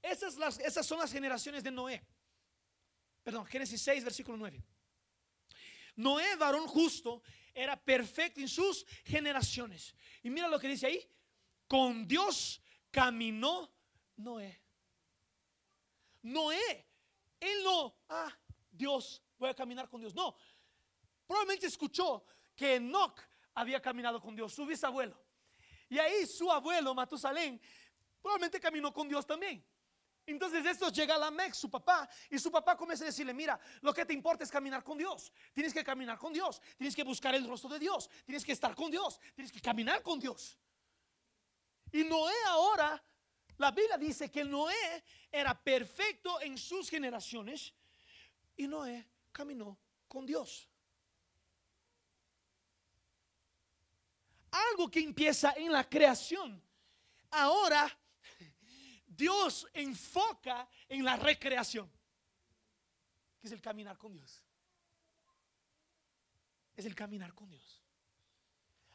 [0.00, 2.02] Esas, son las generaciones de Noé.
[3.22, 4.64] Perdón, Génesis 6, versículo 9.
[5.96, 9.94] Noé, varón justo, era perfecto en sus generaciones.
[10.22, 11.06] Y mira lo que dice ahí.
[11.68, 13.70] Con Dios caminó
[14.16, 14.65] Noé.
[16.26, 16.86] Noé,
[17.38, 18.36] él no, ah,
[18.70, 20.14] Dios, voy a caminar con Dios.
[20.14, 20.36] No,
[21.26, 23.20] probablemente escuchó que Enoch
[23.54, 25.16] había caminado con Dios, su bisabuelo.
[25.88, 27.60] Y ahí su abuelo, Matusalén,
[28.20, 29.64] probablemente caminó con Dios también.
[30.26, 33.58] Entonces esto llega a la Mec, su papá, y su papá comienza a decirle, mira,
[33.80, 35.32] lo que te importa es caminar con Dios.
[35.52, 38.74] Tienes que caminar con Dios, tienes que buscar el rostro de Dios, tienes que estar
[38.74, 40.58] con Dios, tienes que caminar con Dios.
[41.92, 43.00] Y Noé ahora,
[43.58, 47.72] la Biblia dice que Noé era perfecto en sus generaciones
[48.56, 50.68] y Noé caminó con Dios.
[54.50, 56.62] Algo que empieza en la creación,
[57.30, 57.98] ahora
[59.06, 61.90] Dios enfoca en la recreación,
[63.40, 64.42] que es el caminar con Dios.
[66.74, 67.82] Es el caminar con Dios.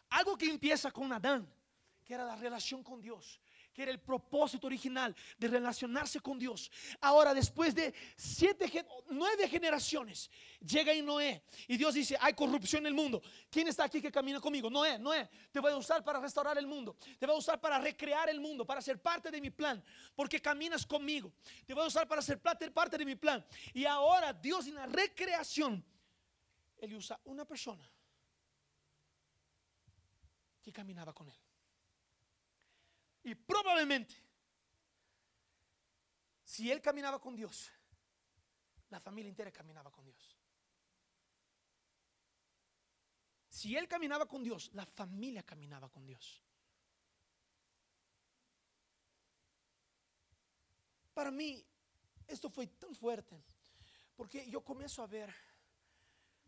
[0.09, 1.51] Algo que empieza con Adán,
[2.03, 3.39] que era la relación con Dios,
[3.73, 6.71] que era el propósito original de relacionarse con Dios.
[6.99, 10.29] Ahora, después de siete, nueve generaciones,
[10.59, 13.21] llega y Noé y Dios dice, hay corrupción en el mundo.
[13.49, 14.69] ¿Quién está aquí que camina conmigo?
[14.69, 17.79] Noé, Noé, te voy a usar para restaurar el mundo, te voy a usar para
[17.79, 19.83] recrear el mundo, para ser parte de mi plan,
[20.15, 21.31] porque caminas conmigo.
[21.65, 23.45] Te voy a usar para ser parte de mi plan.
[23.73, 25.83] Y ahora Dios en la recreación,
[26.77, 27.89] Él usa una persona
[30.61, 31.37] que caminaba con Él.
[33.23, 34.15] Y probablemente,
[36.43, 37.71] si él caminaba con Dios,
[38.89, 40.37] la familia entera caminaba con Dios.
[43.49, 46.43] Si él caminaba con Dios, la familia caminaba con Dios.
[51.13, 51.63] Para mí,
[52.27, 53.43] esto fue tan fuerte,
[54.15, 55.33] porque yo comienzo a ver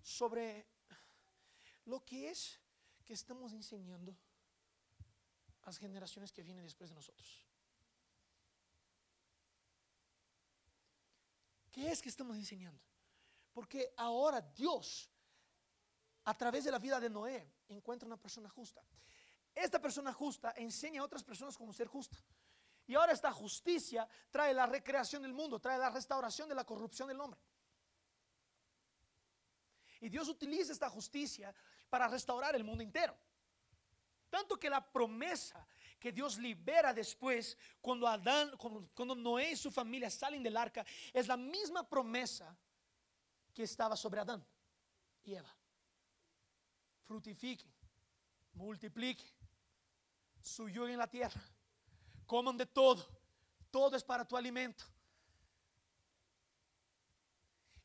[0.01, 0.65] sobre
[1.85, 2.59] lo que es
[3.05, 4.17] que estamos enseñando
[5.65, 7.43] las generaciones que vienen después de nosotros.
[11.71, 12.79] ¿Qué es que estamos enseñando?
[13.51, 15.09] Porque ahora Dios,
[16.25, 18.83] a través de la vida de Noé, encuentra una persona justa.
[19.55, 22.17] Esta persona justa enseña a otras personas cómo ser justa.
[22.85, 27.07] Y ahora esta justicia trae la recreación del mundo, trae la restauración de la corrupción
[27.07, 27.39] del hombre.
[30.01, 31.55] Y Dios utiliza esta justicia
[31.89, 33.17] para restaurar el mundo entero.
[34.33, 35.63] Tanto que la promesa
[35.99, 41.27] que Dios libera después, cuando Adán, cuando, Noé y su familia salen del arca, es
[41.27, 42.57] la misma promesa
[43.53, 44.43] que estaba sobre Adán
[45.23, 45.55] y Eva.
[47.03, 47.71] Frutifiquen,
[48.53, 49.29] multipliquen,
[50.57, 51.41] en la tierra,
[52.25, 53.07] coman de todo,
[53.69, 54.83] todo es para tu alimento.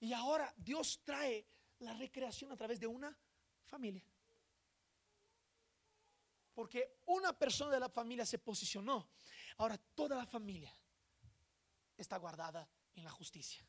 [0.01, 1.47] Y ahora Dios trae
[1.81, 3.15] la recreación a través de una
[3.67, 4.03] familia.
[6.59, 9.09] Porque una persona de la familia se posicionó.
[9.59, 10.75] Ahora toda la familia
[11.97, 13.65] está guardada en la justicia.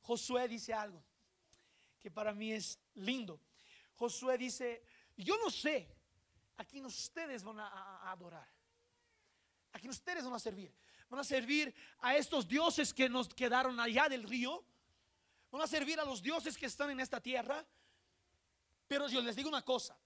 [0.00, 1.00] Josué dice algo
[2.00, 3.40] que para mí es lindo.
[3.94, 4.84] Josué dice,
[5.16, 5.88] yo no sé
[6.56, 8.48] a quién ustedes van a, adorar.
[9.74, 10.74] A quién ustedes van a servir.
[11.08, 14.64] Van a servir a estos dioses que nos quedaron allá del río.
[15.52, 17.64] Van a servir a los dioses que están en esta tierra
[18.92, 19.98] pero yo les digo una cosa,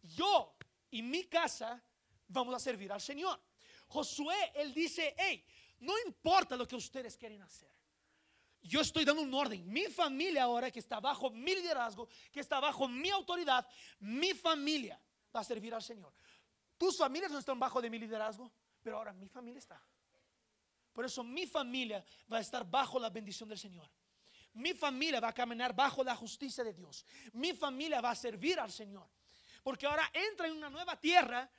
[0.00, 0.54] yo
[0.92, 1.82] y mi casa
[2.28, 3.36] vamos a servir al Señor.
[3.88, 5.44] Josué, él dice, hey,
[5.80, 7.68] no importa lo que ustedes quieren hacer.
[8.62, 9.68] Yo estoy dando un orden.
[9.68, 13.66] Mi familia ahora que está bajo mi liderazgo, que está bajo mi autoridad,
[13.98, 15.02] mi familia
[15.34, 16.14] va a servir al Señor.
[16.76, 19.82] Tus familias no están bajo de mi liderazgo, pero ahora mi familia está.
[20.92, 23.90] Por eso mi familia va a estar bajo la bendición del Señor.
[24.54, 27.04] Mi familia va a caminar bajo la justicia de Dios.
[27.32, 29.08] Mi familia va a servir al Señor.
[29.62, 31.50] Porque ahora entra en una nueva tierra.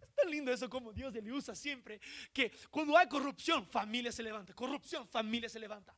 [0.00, 2.00] Es tan lindo eso como Dios le usa siempre.
[2.32, 4.54] Que cuando hay corrupción, familia se levanta.
[4.54, 5.96] Corrupción, familia se levanta.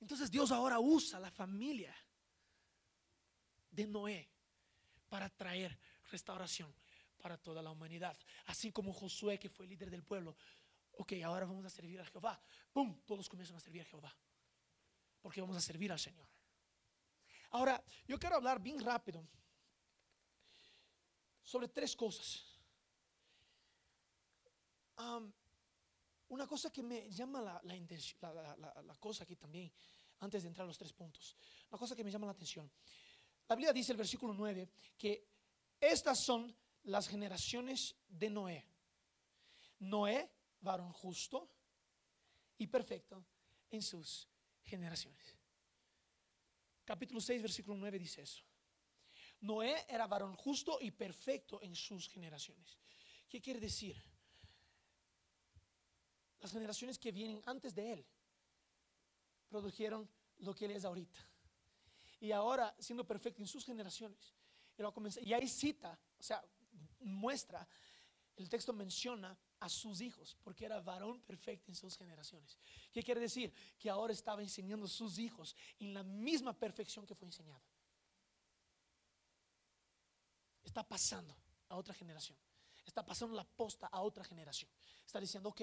[0.00, 1.94] Entonces Dios ahora usa la familia
[3.70, 4.28] de Noé
[5.08, 5.78] para traer
[6.10, 6.74] restauración
[7.20, 8.16] para toda la humanidad.
[8.46, 10.36] Así como Josué, que fue líder del pueblo.
[10.92, 12.40] Ok, ahora vamos a servir a Jehová.
[12.72, 13.00] ¡Pum!
[13.06, 14.14] Todos comienzan a servir a Jehová.
[15.20, 16.26] Porque vamos a servir al Señor.
[17.50, 19.26] Ahora, yo quiero hablar bien rápido
[21.42, 22.46] sobre tres cosas.
[26.28, 29.72] una cosa que me llama la, la, la, cosa aquí también,
[30.20, 31.36] antes de entrar a los tres puntos,
[31.70, 32.70] una cosa que me llama la atención.
[33.48, 35.26] La Biblia dice el versículo 9 que
[35.80, 36.54] estas son
[36.84, 38.66] las generaciones de Noé.
[39.80, 41.48] Noé, varón justo
[42.58, 43.24] y perfecto
[43.70, 44.28] en sus
[44.64, 45.36] generaciones.
[46.84, 48.42] Capítulo 6, versículo 9 dice eso.
[49.40, 52.78] Noé era varón justo y perfecto en sus generaciones.
[53.28, 53.96] ¿Qué quiere decir?
[56.40, 58.06] Las generaciones que vienen antes de él
[59.48, 61.18] produjeron lo que él es ahorita.
[62.20, 64.34] Y ahora, siendo perfecto en sus generaciones,
[64.90, 66.42] comenzar, y ahí cita, o sea,
[67.00, 67.66] muestra,
[68.36, 72.56] el texto menciona a sus hijos, porque era varón perfecto en sus generaciones.
[72.92, 73.52] ¿Qué quiere decir?
[73.78, 77.62] Que ahora estaba enseñando a sus hijos en la misma perfección que fue enseñada.
[80.62, 81.36] Está pasando
[81.68, 82.38] a otra generación.
[82.86, 84.70] Está pasando la posta a otra generación.
[85.04, 85.62] Está diciendo, ok,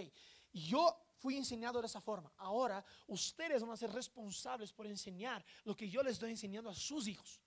[0.53, 2.31] yo fui enseñado de esa forma.
[2.37, 6.75] Ahora ustedes van a ser responsables por enseñar lo que yo les estoy enseñando a
[6.75, 7.41] sus hijos.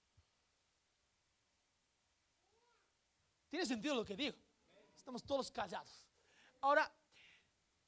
[3.50, 4.36] ¿Tiene sentido lo que digo?
[4.96, 6.06] Estamos todos callados.
[6.60, 6.90] Ahora,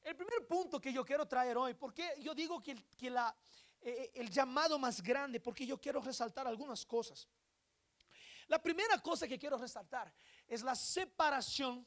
[0.02, 3.34] el primer punto que yo quiero traer hoy, porque yo digo que, que la,
[3.80, 7.28] eh, el llamado más grande porque yo quiero resaltar algunas cosas.
[8.48, 10.12] La primera cosa que quiero resaltar
[10.48, 11.86] es la separación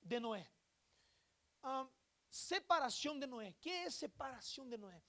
[0.00, 0.48] de Noé.
[2.28, 3.56] Separación de Noé.
[3.60, 5.02] ¿Qué es separación de Noé?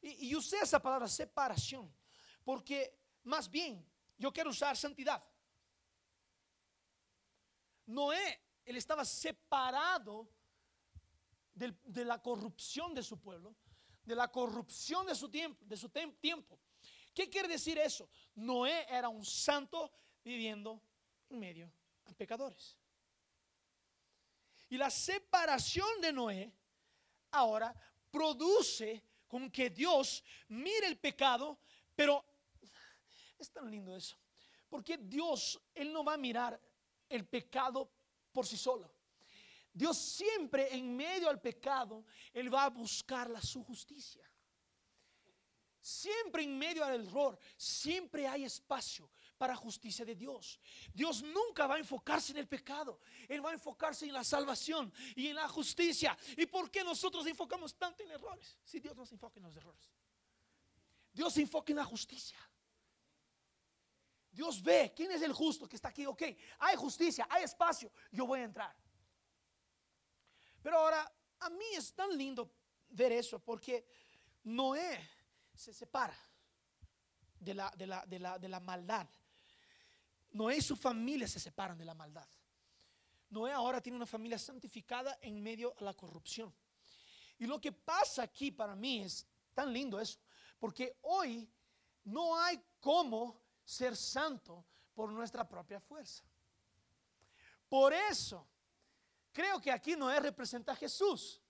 [0.00, 1.92] Y, y usé esa palabra separación
[2.44, 3.84] porque más bien
[4.16, 5.22] yo quiero usar santidad.
[7.88, 10.30] Noé, él estaba separado
[11.54, 13.56] de la corrupción de su pueblo,
[14.04, 16.60] de la corrupción de su tiempo, de su tiempo.
[17.14, 18.08] ¿Qué quiere decir eso?
[18.36, 19.90] Noé era un santo
[20.22, 20.82] viviendo
[21.28, 21.72] en medio
[22.04, 22.76] de pecadores.
[24.68, 26.52] Y la separación de Noé
[27.32, 27.74] ahora
[28.10, 31.58] produce con que Dios mire el pecado,
[31.94, 32.24] pero
[33.38, 34.16] es tan lindo eso.
[34.68, 36.60] Porque Dios, Él no va a mirar
[37.08, 37.90] el pecado
[38.32, 38.92] por sí solo.
[39.72, 44.28] Dios siempre en medio al pecado, Él va a buscar la su justicia.
[45.80, 50.58] Siempre en medio al error, siempre hay espacio para justicia de Dios.
[50.92, 54.92] Dios nunca va a enfocarse en el pecado, Él va a enfocarse en la salvación
[55.14, 56.18] y en la justicia.
[56.36, 58.58] ¿Y por qué nosotros enfocamos tanto en errores?
[58.64, 59.92] Si Dios no se enfoca en los errores,
[61.12, 62.38] Dios se enfoca en la justicia.
[64.38, 66.06] Dios ve quién es el justo que está aquí.
[66.06, 66.22] Ok,
[66.60, 68.72] hay justicia, hay espacio, yo voy a entrar.
[70.62, 72.48] Pero ahora, a mí es tan lindo
[72.90, 73.84] ver eso porque
[74.44, 75.10] Noé
[75.52, 76.16] se separa
[77.40, 79.08] de la, de la, de la, de la maldad.
[80.30, 82.28] Noé y su familia se separan de la maldad.
[83.30, 86.54] Noé ahora tiene una familia santificada en medio de la corrupción.
[87.38, 90.20] Y lo que pasa aquí para mí es tan lindo eso,
[90.60, 91.52] porque hoy
[92.04, 96.24] no hay cómo ser santo por nuestra propia fuerza.
[97.68, 98.48] Por eso,
[99.30, 101.42] creo que aquí Noé representa a Jesús.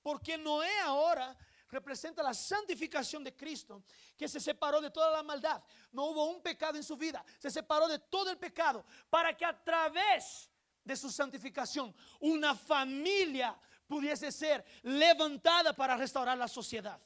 [0.00, 1.36] Porque Noé ahora
[1.68, 3.84] representa la santificación de Cristo,
[4.16, 5.62] que se separó de toda la maldad.
[5.90, 9.44] No hubo un pecado en su vida, se separó de todo el pecado, para que
[9.44, 10.50] a través
[10.82, 16.98] de su santificación una familia pudiese ser levantada para restaurar la sociedad.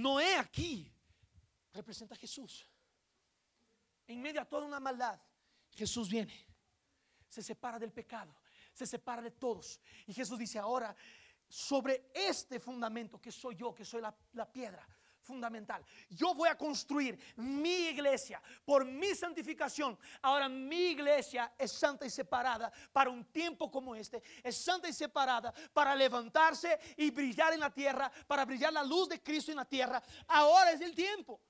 [0.00, 0.90] Noé aquí
[1.72, 2.66] representa a Jesús.
[4.06, 5.20] En medio de toda una maldad,
[5.72, 6.34] Jesús viene,
[7.28, 8.34] se separa del pecado,
[8.72, 9.80] se separa de todos.
[10.06, 10.96] Y Jesús dice ahora,
[11.48, 14.88] sobre este fundamento que soy yo, que soy la, la piedra,
[15.30, 15.84] fundamental.
[16.10, 19.98] Yo voy a construir mi iglesia por mi santificación.
[20.20, 24.22] Ahora mi iglesia es santa y separada para un tiempo como este.
[24.42, 29.08] Es santa y separada para levantarse y brillar en la tierra, para brillar la luz
[29.08, 30.02] de Cristo en la tierra.
[30.26, 31.40] Ahora es el tiempo.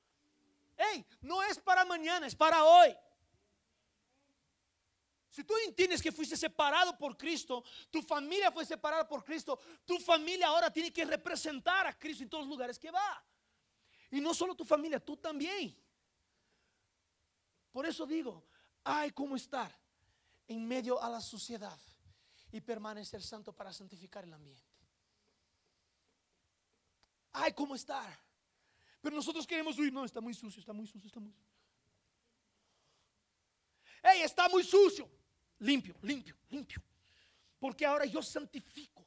[0.76, 2.96] Hey, no es para mañana, es para hoy.
[5.30, 9.98] Si tú entiendes que fuiste separado por Cristo, tu familia fue separada por Cristo, tu
[9.98, 13.24] familia ahora tiene que representar a Cristo en todos los lugares que va.
[14.10, 15.76] Y no solo tu familia, tú también.
[17.70, 18.44] Por eso digo,
[18.84, 19.72] hay cómo estar
[20.48, 21.78] en medio a la sociedad
[22.50, 24.64] y permanecer santo para santificar el ambiente.
[27.32, 28.18] Hay cómo estar.
[29.00, 29.92] Pero nosotros queremos huir.
[29.92, 31.50] No, está muy sucio, está muy sucio, está muy sucio.
[34.02, 35.08] Hey, está muy sucio.
[35.60, 36.82] Limpio, limpio, limpio.
[37.58, 39.06] Porque ahora yo santifico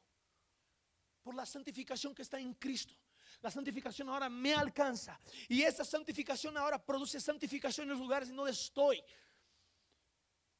[1.24, 2.96] por la santificación que está en Cristo.
[3.44, 5.20] La santificación ahora me alcanza.
[5.50, 9.04] Y esa santificación ahora produce santificación en los lugares donde estoy.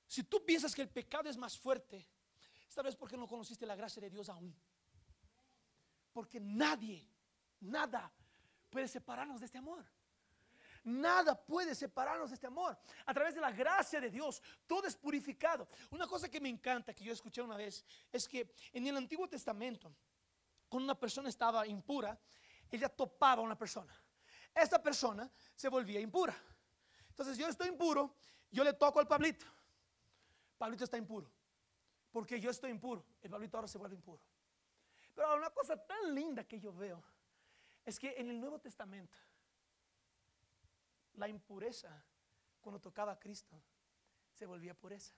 [0.06, 2.06] Si tú piensas que el pecado es más fuerte,
[2.68, 4.54] esta vez porque no conociste la gracia de Dios aún.
[6.12, 7.08] Porque nadie,
[7.62, 8.12] nada
[8.70, 9.86] puede separarnos de este amor.
[10.84, 12.78] Nada puede separarnos de este amor.
[13.06, 15.70] A través de la gracia de Dios, todo es purificado.
[15.90, 19.30] Una cosa que me encanta, que yo escuché una vez, es que en el Antiguo
[19.30, 19.96] Testamento,
[20.68, 22.20] cuando una persona estaba impura,
[22.76, 23.94] ella topaba a una persona.
[24.54, 26.36] Esta persona se volvía impura.
[27.10, 28.16] Entonces yo estoy impuro,
[28.50, 29.46] yo le toco al Pablito.
[30.58, 31.32] Pablito está impuro.
[32.12, 33.06] Porque yo estoy impuro.
[33.22, 34.24] El Pablito ahora se vuelve impuro.
[35.14, 37.04] Pero una cosa tan linda que yo veo
[37.86, 39.18] es que en el Nuevo Testamento,
[41.14, 42.04] la impureza,
[42.60, 43.62] cuando tocaba a Cristo,
[44.32, 45.14] se volvía pureza.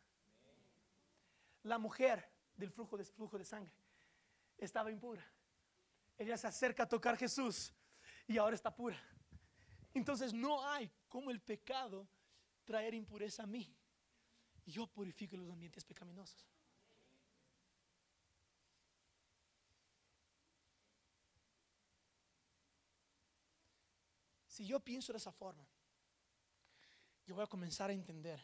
[1.64, 3.74] La mujer del flujo de, flujo de sangre
[4.58, 5.26] estaba impura
[6.18, 7.74] ella se acerca a tocar Jesús
[8.28, 9.02] y ahora está pura.
[9.94, 12.08] Entonces no hay como el pecado
[12.64, 13.74] traer impureza a mí.
[14.66, 16.48] Yo purifico los ambientes pecaminosos.
[24.48, 25.68] Si yo pienso de esa forma,
[27.26, 28.42] yo voy a comenzar a entender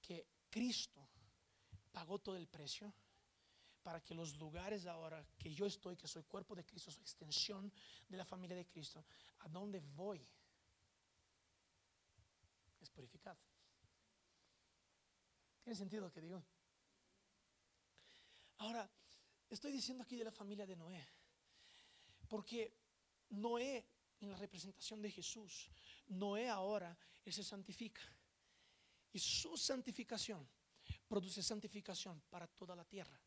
[0.00, 1.06] que Cristo
[1.92, 2.92] pagó todo el precio
[3.84, 7.70] para que los lugares ahora que yo estoy, que soy cuerpo de Cristo, soy extensión
[8.08, 9.04] de la familia de Cristo,
[9.40, 10.26] a donde voy
[12.80, 13.38] es purificado.
[15.62, 16.42] ¿Tiene sentido lo que digo?
[18.58, 18.90] Ahora,
[19.50, 21.06] estoy diciendo aquí de la familia de Noé,
[22.26, 22.74] porque
[23.30, 23.86] Noé,
[24.20, 25.70] en la representación de Jesús,
[26.06, 28.02] Noé ahora, él se santifica.
[29.12, 30.48] Y su santificación
[31.06, 33.20] produce santificación para toda la tierra.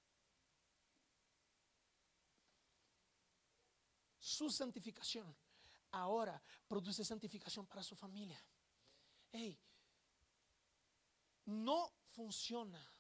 [4.28, 5.34] Su santificación
[5.92, 8.38] ahora produce santificación para su familia.
[9.32, 9.58] Hey,
[11.46, 12.94] no funciona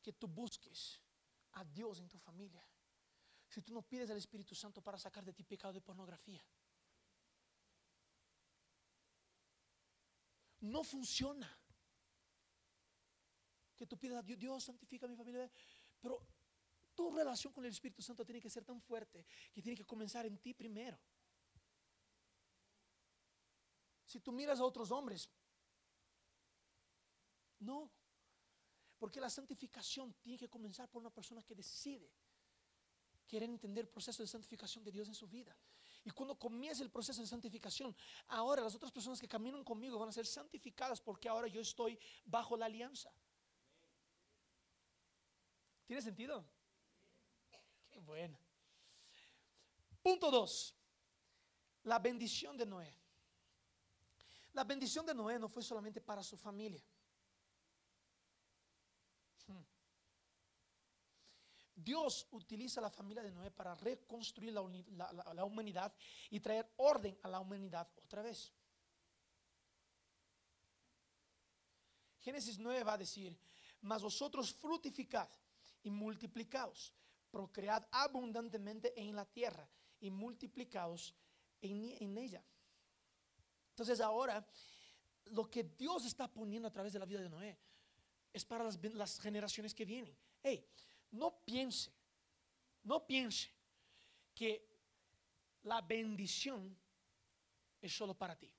[0.00, 0.98] que tú busques
[1.52, 2.66] a Dios en tu familia
[3.46, 6.42] si tú no pides al Espíritu Santo para sacar de ti pecado de pornografía.
[10.60, 11.48] No funciona
[13.76, 15.50] que tú pidas a Dios, Dios santifica a mi familia,
[16.00, 16.26] pero
[17.24, 20.38] relación con el Espíritu Santo tiene que ser tan fuerte que tiene que comenzar en
[20.38, 20.98] ti primero.
[24.04, 25.28] Si tú miras a otros hombres,
[27.60, 27.90] no,
[28.98, 32.10] porque la santificación tiene que comenzar por una persona que decide
[33.26, 35.56] querer entender el proceso de santificación de Dios en su vida.
[36.04, 37.94] Y cuando comienza el proceso de santificación,
[38.28, 41.98] ahora las otras personas que caminan conmigo van a ser santificadas porque ahora yo estoy
[42.24, 43.12] bajo la alianza.
[45.86, 46.44] ¿Tiene sentido?
[48.04, 48.38] Bueno.
[50.02, 50.74] Punto 2.
[51.84, 52.94] La bendición de Noé.
[54.52, 56.82] La bendición de Noé no fue solamente para su familia.
[59.46, 59.62] Hmm.
[61.74, 65.94] Dios utiliza la familia de Noé para reconstruir la, humanidad
[66.30, 68.52] y traer orden a la humanidad otra vez.
[72.20, 73.38] Génesis 9 va a decir,
[73.80, 75.28] mas vosotros frutificad
[75.82, 76.92] y multiplicaos,
[77.30, 79.68] procread abundantemente en la tierra
[80.00, 81.14] y multiplicaos
[81.60, 82.44] en, ella.
[83.70, 84.46] Entonces ahora,
[85.26, 87.58] lo que Dios está poniendo a través de la vida de Noé
[88.32, 90.16] es para las, las generaciones que vienen.
[90.42, 90.64] Hey,
[91.10, 91.92] no piense,
[92.84, 93.52] no piense
[94.34, 94.66] que
[95.62, 96.76] la bendición
[97.80, 98.52] es solo para ti.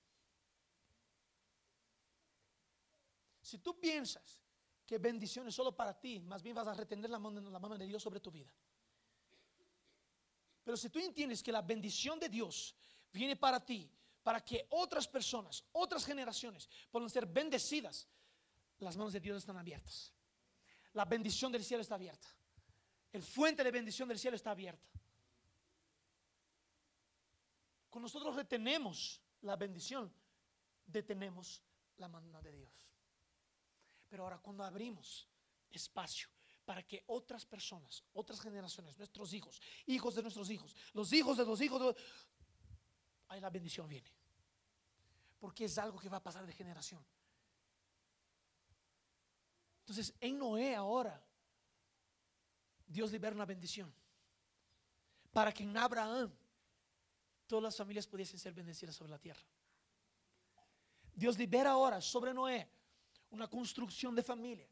[3.42, 4.44] Si tú piensas
[4.90, 7.78] que bendición es solo para ti, más bien vas a retener la mano, la mano
[7.78, 8.52] de Dios sobre tu vida.
[10.64, 12.76] Pero si tú entiendes que la bendición de Dios
[13.14, 13.88] viene para ti,
[14.24, 18.08] para que otras personas, otras generaciones puedan ser bendecidas,
[18.80, 20.12] las manos de Dios están abiertas.
[20.94, 22.28] La bendición del cielo está abierta.
[23.14, 24.90] El fuente de bendición del cielo está abierta.
[27.92, 30.12] Cuando nosotros retenemos la bendición,
[30.88, 31.62] detenemos
[31.98, 32.89] la mano de Dios.
[34.10, 35.28] Pero ahora cuando abrimos
[35.70, 36.28] espacio
[36.66, 41.46] para que otras personas, otras generaciones, nuestros hijos, hijos de nuestros hijos, los hijos de
[41.46, 42.02] los hijos, de,
[43.30, 44.12] ahí la bendición viene.
[45.40, 47.04] Porque es algo que va a pasar de generación.
[49.80, 51.24] Entonces, en Noé ahora,
[52.86, 53.94] Dios libera una bendición.
[55.32, 56.32] Para que en Abraham
[57.48, 59.42] todas las familias pudiesen ser bendecidas sobre la tierra.
[61.16, 62.70] Dios libera ahora sobre Noé
[63.32, 64.68] una construcción de familia.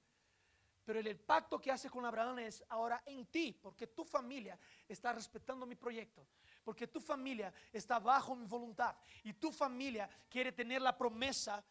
[0.87, 5.11] Pero el, pacto que hace con Abraham es ahora en ti, porque tu familia está
[5.11, 6.25] respetando mi proyecto,
[6.63, 8.95] porque tu familia está bajo mi voluntad
[9.25, 11.61] y tu familia quiere tener la promesa,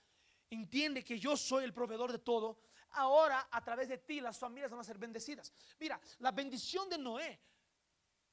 [0.51, 2.59] entiende que yo soy el proveedor de todo,
[2.91, 5.51] ahora a través de ti las familias van a ser bendecidas.
[5.80, 7.41] Mira, la bendición de Noé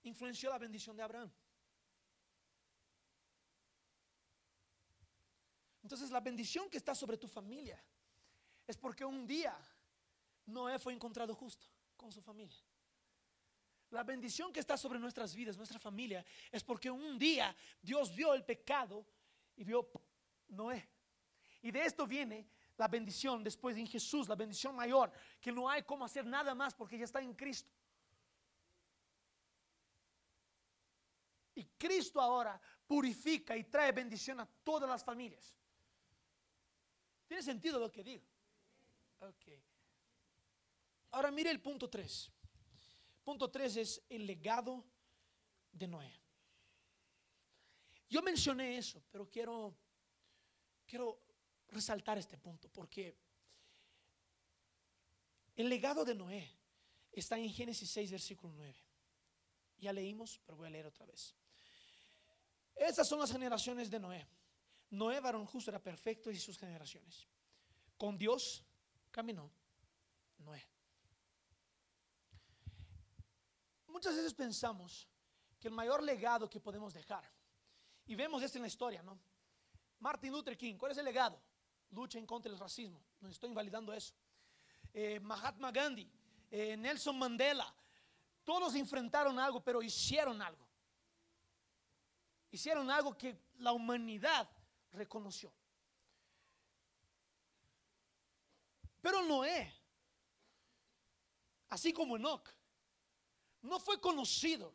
[0.04, 1.32] influenció la bendición de Abraham.
[5.82, 7.82] Entonces la bendición que está sobre tu familia
[8.68, 9.58] es porque un día
[10.46, 12.58] Noé fue encontrado justo con su familia.
[13.90, 18.34] La bendición que está sobre nuestras vidas, nuestra familia, es porque un día Dios vio
[18.34, 19.06] el pecado
[19.56, 19.90] y vio
[20.48, 20.90] Noé.
[21.62, 22.48] Y de esto viene
[22.78, 26.74] la bendición después en Jesús, la bendición mayor, que no hay como hacer nada más
[26.74, 27.72] porque ya está en Cristo.
[31.56, 35.54] Y Cristo ahora purifica y trae bendición a todas las familias.
[37.28, 38.33] ¿Tiene sentido lo que digo?
[41.12, 42.32] Ahora mire el punto 3.
[43.24, 44.84] Punto 3 es el legado
[45.72, 46.14] de Noé.
[48.10, 49.76] Yo mencioné eso, pero quiero,
[50.86, 51.20] quiero
[51.70, 53.18] resaltar este punto porque
[55.56, 56.52] el legado de Noé
[57.12, 58.76] está en Génesis 6, versículo 9.
[59.78, 61.36] Ya leímos, pero voy a leer otra vez.
[62.76, 64.28] Estas son las generaciones de Noé.
[64.90, 67.28] Noé, varón justo, era perfecto y sus generaciones.
[67.98, 68.64] Con Dios
[69.14, 69.50] caminó
[70.40, 70.68] Noé.
[73.88, 75.08] Muchas veces pensamos
[75.60, 77.24] que el mayor legado que podemos dejar,
[78.06, 79.18] y vemos esto en la historia, ¿no?
[80.00, 81.40] Martin Luther King, ¿cuál es el legado?
[81.92, 84.14] Lucha en contra del racismo, no estoy invalidando eso.
[84.92, 86.12] Eh, Mahatma Gandhi,
[86.50, 87.74] eh, Nelson Mandela,
[88.44, 90.68] todos enfrentaron algo, pero hicieron algo.
[92.52, 94.50] Hicieron algo que la humanidad
[94.92, 95.54] reconoció.
[99.04, 99.70] Pero Noé,
[101.68, 102.48] así como Enoch,
[103.62, 104.74] no fue conocido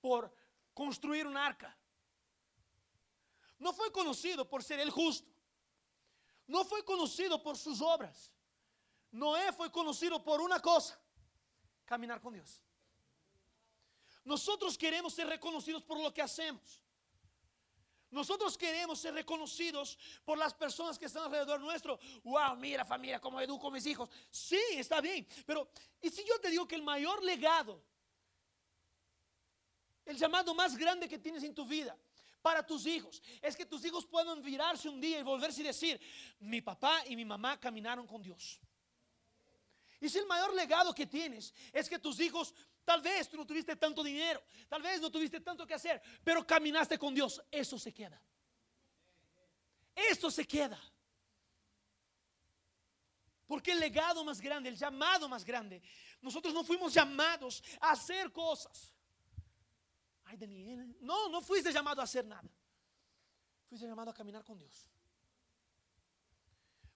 [0.00, 0.34] por
[0.74, 1.78] construir un arca.
[3.60, 5.30] No fue conocido por ser el justo.
[6.48, 8.32] No fue conocido por sus obras.
[9.12, 11.00] Noé fue conocido por una cosa,
[11.84, 12.60] caminar con Dios.
[14.24, 16.82] Nosotros queremos ser reconocidos por lo que hacemos.
[18.10, 21.98] Nosotros queremos ser reconocidos por las personas que están alrededor nuestro.
[22.24, 24.08] Wow, mira familia, cómo educo a mis hijos.
[24.30, 25.26] Sí, está bien.
[25.44, 27.82] Pero, ¿y si yo te digo que el mayor legado,
[30.06, 31.96] el llamado más grande que tienes en tu vida
[32.40, 36.00] para tus hijos, es que tus hijos puedan virarse un día y volverse y decir,
[36.38, 38.58] mi papá y mi mamá caminaron con Dios?
[40.00, 42.54] Y si el mayor legado que tienes es que tus hijos,
[42.88, 46.46] tal vez tú no tuviste tanto dinero, tal vez no tuviste tanto que hacer, pero
[46.46, 48.18] caminaste con Dios, eso se queda.
[49.94, 50.80] Eso se queda.
[53.46, 55.82] Porque el legado más grande, el llamado más grande,
[56.22, 58.94] nosotros no fuimos llamados a hacer cosas.
[60.24, 62.48] Ay, Daniel, no, no fuiste llamado a hacer nada.
[63.68, 64.88] Fuiste llamado a caminar con Dios.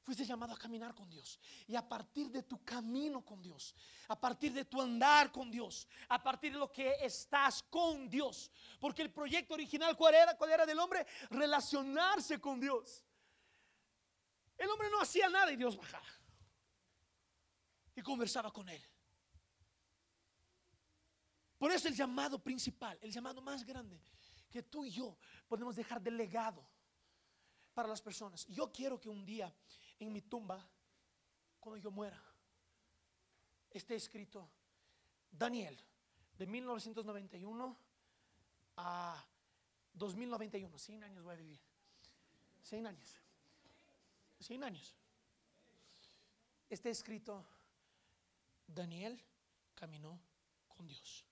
[0.02, 1.38] Fuiste llamado a caminar con Dios.
[1.66, 3.74] Y a partir de tu camino con Dios,
[4.08, 8.50] a partir de tu andar con Dios, a partir de lo que estás con Dios.
[8.80, 10.36] Porque el proyecto original, ¿cuál era?
[10.36, 11.06] ¿Cuál era del hombre?
[11.30, 13.04] Relacionarse con Dios.
[14.58, 16.06] El hombre no hacía nada y Dios bajaba.
[17.94, 18.82] Y conversaba con él.
[21.58, 24.02] Por eso el llamado principal, el llamado más grande,
[24.50, 26.66] que tú y yo podemos dejar de legado
[27.72, 28.46] para las personas.
[28.48, 29.54] Yo quiero que un día
[30.02, 30.66] en mi tumba,
[31.60, 32.20] cuando yo muera,
[33.70, 34.48] esté escrito
[35.30, 35.78] Daniel,
[36.38, 37.76] de 1991
[38.76, 39.24] a
[39.94, 41.60] 2091, 100 años voy a vivir.
[42.62, 43.16] 100 años.
[44.40, 44.94] 100 años.
[46.68, 47.44] Esté escrito,
[48.66, 49.22] Daniel
[49.74, 50.18] caminó
[50.68, 51.24] con Dios.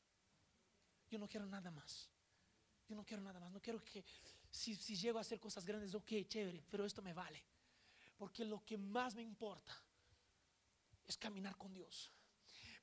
[1.11, 2.09] Yo no quiero nada más.
[2.89, 3.51] Yo no quiero nada más.
[3.51, 4.05] No quiero que
[4.51, 7.43] si, si llego a hacer cosas grandes, ok, chévere, pero esto me vale.
[8.21, 9.75] Porque lo que más me importa
[11.07, 12.13] es caminar con Dios.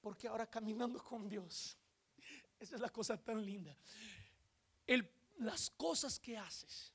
[0.01, 1.77] Porque ahora caminando con Dios,
[2.57, 3.77] esa es la cosa tan linda.
[5.37, 6.91] Las cosas que haces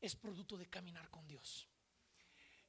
[0.00, 1.68] es producto de caminar con Dios.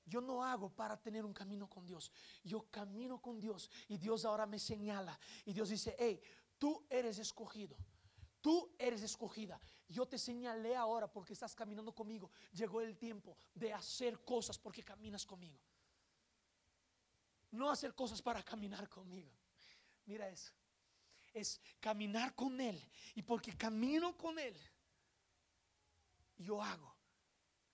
[0.06, 2.12] Yo no hago para tener un camino con Dios.
[2.44, 5.20] Yo camino con Dios y Dios ahora me señala.
[5.44, 6.22] Y Dios dice, hey,
[6.60, 7.76] tú eres escogido.
[8.42, 9.60] Tú eres escogida.
[9.88, 12.32] Yo te señalé ahora porque estás caminando conmigo.
[12.54, 15.60] Llegó el tiempo de hacer cosas porque caminas conmigo.
[17.52, 19.32] No hacer cosas para caminar conmigo.
[20.06, 20.54] Mira eso.
[21.34, 22.82] Es caminar con Él.
[23.16, 24.56] Y porque camino con Él,
[26.38, 26.99] yo hago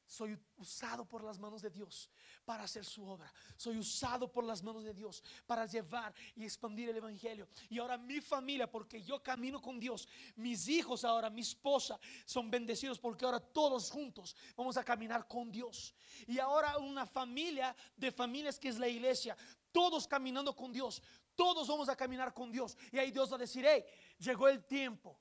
[0.08, 2.10] soy usado por las manos de Dios
[2.44, 3.32] para hacer su obra.
[3.58, 7.48] Soy usado por las manos de Dios para llevar y expandir el Evangelio.
[7.70, 12.52] Y ahora mi familia, porque yo camino con Dios, mis hijos ahora, mi esposa, son
[12.52, 15.94] bendecidos porque ahora todos juntos vamos a caminar con Dios.
[16.28, 19.36] Y ahora una familia de familias que es la iglesia,
[19.72, 21.02] todos caminando con Dios.
[21.36, 22.78] Todos vamos a caminar con Dios.
[22.92, 23.84] Y ahí Dios va a decir, hey,
[24.20, 25.20] llegó el tiempo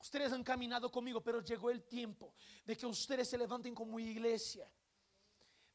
[0.00, 2.34] Ustedes han caminado conmigo, pero llegó el tiempo
[2.64, 4.70] de que ustedes se levanten como iglesia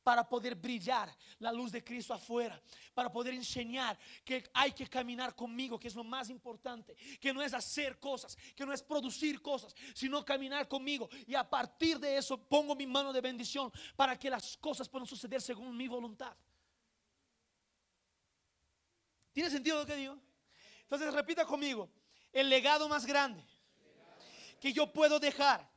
[0.02, 2.62] para poder brillar la luz de Cristo afuera,
[2.94, 7.42] para poder enseñar que hay que caminar conmigo, que es lo más importante, que no
[7.42, 11.10] es hacer cosas, que no es producir cosas, sino caminar conmigo.
[11.28, 15.08] Y a partir de eso pongo mi mano de bendición para que las cosas puedan
[15.08, 16.36] suceder según mi voluntad.
[19.34, 20.18] ¿Tiene sentido lo que digo?
[20.82, 21.90] Entonces repita conmigo,
[22.32, 23.44] el legado más grande
[24.60, 25.70] que yo puedo dejar.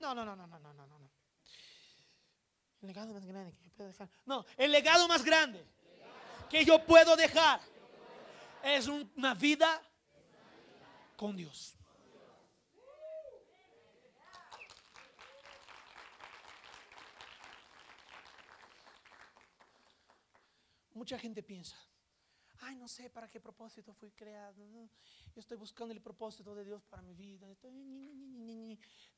[0.00, 1.10] No, no, no, no, no, no, no, no.
[2.80, 4.08] El legado más grande que yo puedo dejar.
[4.24, 5.64] No, el legado más grande
[6.48, 7.60] que yo puedo dejar
[8.62, 9.82] es una vida
[11.16, 11.74] con Dios.
[20.94, 21.76] Mucha gente piensa,
[22.60, 24.60] ay, no sé para qué propósito fui creado.
[25.38, 27.46] Estoy buscando el propósito de Dios para mi vida.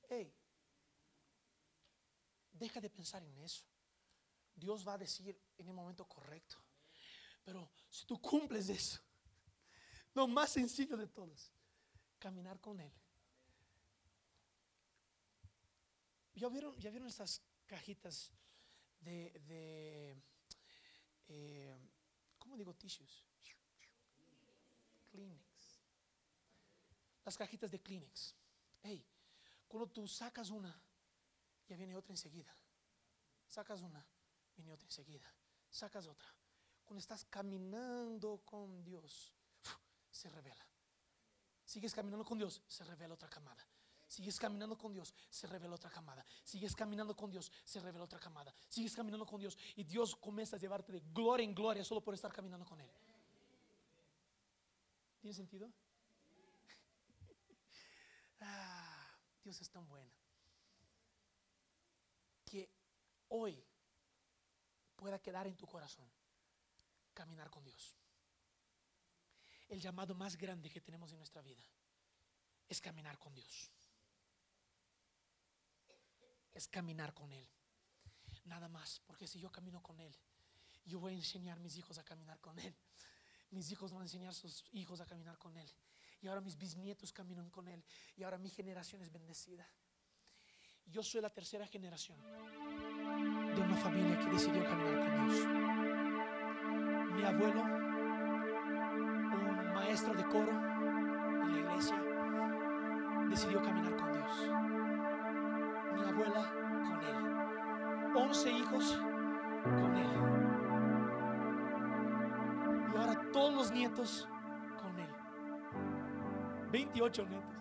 [0.09, 0.35] Hey,
[2.53, 3.65] deja de pensar en eso.
[4.55, 6.57] Dios va a decir en el momento correcto.
[7.43, 9.01] Pero si tú cumples eso,
[10.13, 11.51] lo más sencillo de todos,
[12.19, 12.93] caminar con Él.
[16.35, 18.31] ¿Ya vieron, ya vieron estas cajitas
[19.01, 20.23] de,
[21.29, 21.77] eh,
[22.39, 23.25] ¿cómo digo tissues?
[25.11, 25.50] Kleenex.
[27.25, 28.35] Las cajitas de Kleenex.
[28.83, 29.05] Hey,
[29.69, 30.75] cuando tú sacas una,
[31.69, 32.55] ya viene otra enseguida.
[33.47, 34.05] Sacas una,
[34.57, 35.27] viene otra enseguida.
[35.71, 36.29] Sacas otra.
[36.85, 39.33] Cuando estás caminando con Dios,
[40.11, 40.67] se revela.
[41.65, 43.65] Sigues caminando con Dios, se revela otra camada.
[44.09, 46.25] Sigues caminando con Dios, se revela otra camada.
[46.43, 48.53] Sigues caminando con Dios, se revela otra camada.
[48.69, 52.13] Sigues caminando con Dios y Dios comienza a llevarte de gloria en gloria solo por
[52.13, 52.91] estar caminando con Él.
[55.21, 55.71] ¿Tiene sentido?
[59.43, 60.11] Dios es tan bueno.
[62.45, 62.69] Que
[63.29, 63.65] hoy
[64.97, 66.11] pueda quedar en tu corazón
[67.15, 67.97] caminar con Dios.
[69.69, 71.63] El llamado más grande que tenemos en nuestra vida
[72.69, 73.71] es caminar con Dios.
[76.53, 77.49] Es caminar con Él.
[78.45, 80.15] Nada más, porque si yo camino con Él,
[80.85, 82.75] yo voy a enseñar a mis hijos a caminar con Él.
[83.51, 85.71] Mis hijos van a enseñar a sus hijos a caminar con Él.
[86.23, 87.85] Y ahora mis bisnietos caminan con Él.
[88.17, 89.67] Y ahora mi generación es bendecida.
[90.87, 92.19] Yo soy la tercera generación
[93.55, 95.47] de una familia que decidió caminar con Dios.
[97.15, 97.63] Mi abuelo,
[99.33, 101.97] un maestro de coro en la iglesia,
[103.29, 104.49] decidió caminar con Dios.
[105.95, 106.53] Mi abuela
[106.89, 108.17] con Él.
[108.17, 108.99] Once hijos
[109.63, 110.11] con Él.
[112.93, 114.29] Y ahora todos los nietos.
[116.71, 117.57] 28 nietos.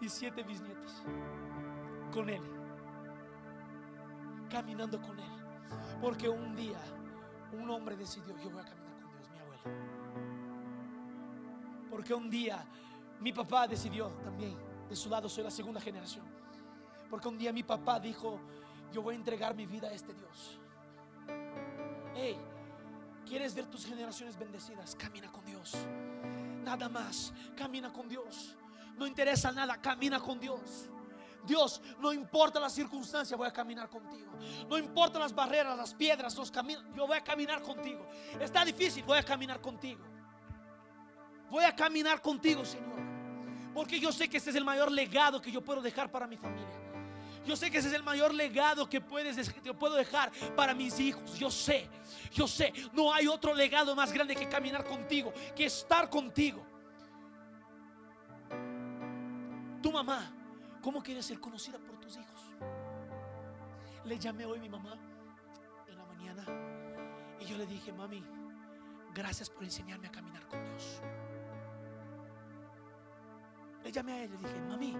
[0.00, 1.02] Y 7 bisnietos
[2.12, 2.42] con Él.
[4.48, 5.30] Caminando con Él.
[6.00, 6.78] Porque un día
[7.52, 9.62] un hombre decidió, yo voy a caminar con Dios, mi abuelo.
[11.90, 12.64] Porque un día
[13.20, 14.56] mi papá decidió también,
[14.88, 16.26] de su lado soy la segunda generación.
[17.10, 18.38] Porque un día mi papá dijo,
[18.92, 20.60] yo voy a entregar mi vida a este Dios.
[22.14, 22.38] Hey,
[23.26, 24.94] ¿quieres ver tus generaciones bendecidas?
[24.94, 25.76] Camina con Dios.
[26.68, 28.54] Nada más, camina con Dios.
[28.98, 30.90] No interesa nada, camina con Dios.
[31.46, 34.30] Dios, no importa la circunstancia, voy a caminar contigo.
[34.68, 38.06] No importa las barreras, las piedras, los caminos, yo voy a caminar contigo.
[38.38, 40.04] Está difícil, voy a caminar contigo.
[41.48, 43.00] Voy a caminar contigo, Señor.
[43.72, 46.36] Porque yo sé que ese es el mayor legado que yo puedo dejar para mi
[46.36, 46.68] familia.
[47.48, 51.00] Yo sé que ese es el mayor legado que puedes que puedo dejar para mis
[51.00, 51.38] hijos.
[51.38, 51.88] Yo sé,
[52.30, 56.62] yo sé, no hay otro legado más grande que caminar contigo, que estar contigo.
[59.80, 60.30] Tu mamá,
[60.82, 62.50] ¿cómo quieres ser conocida por tus hijos?
[64.04, 64.98] Le llamé hoy a mi mamá
[65.88, 66.44] en la mañana
[67.40, 68.22] y yo le dije, mami,
[69.14, 71.00] gracias por enseñarme a caminar con Dios.
[73.84, 74.94] Le llamé a ella y le dije, mami,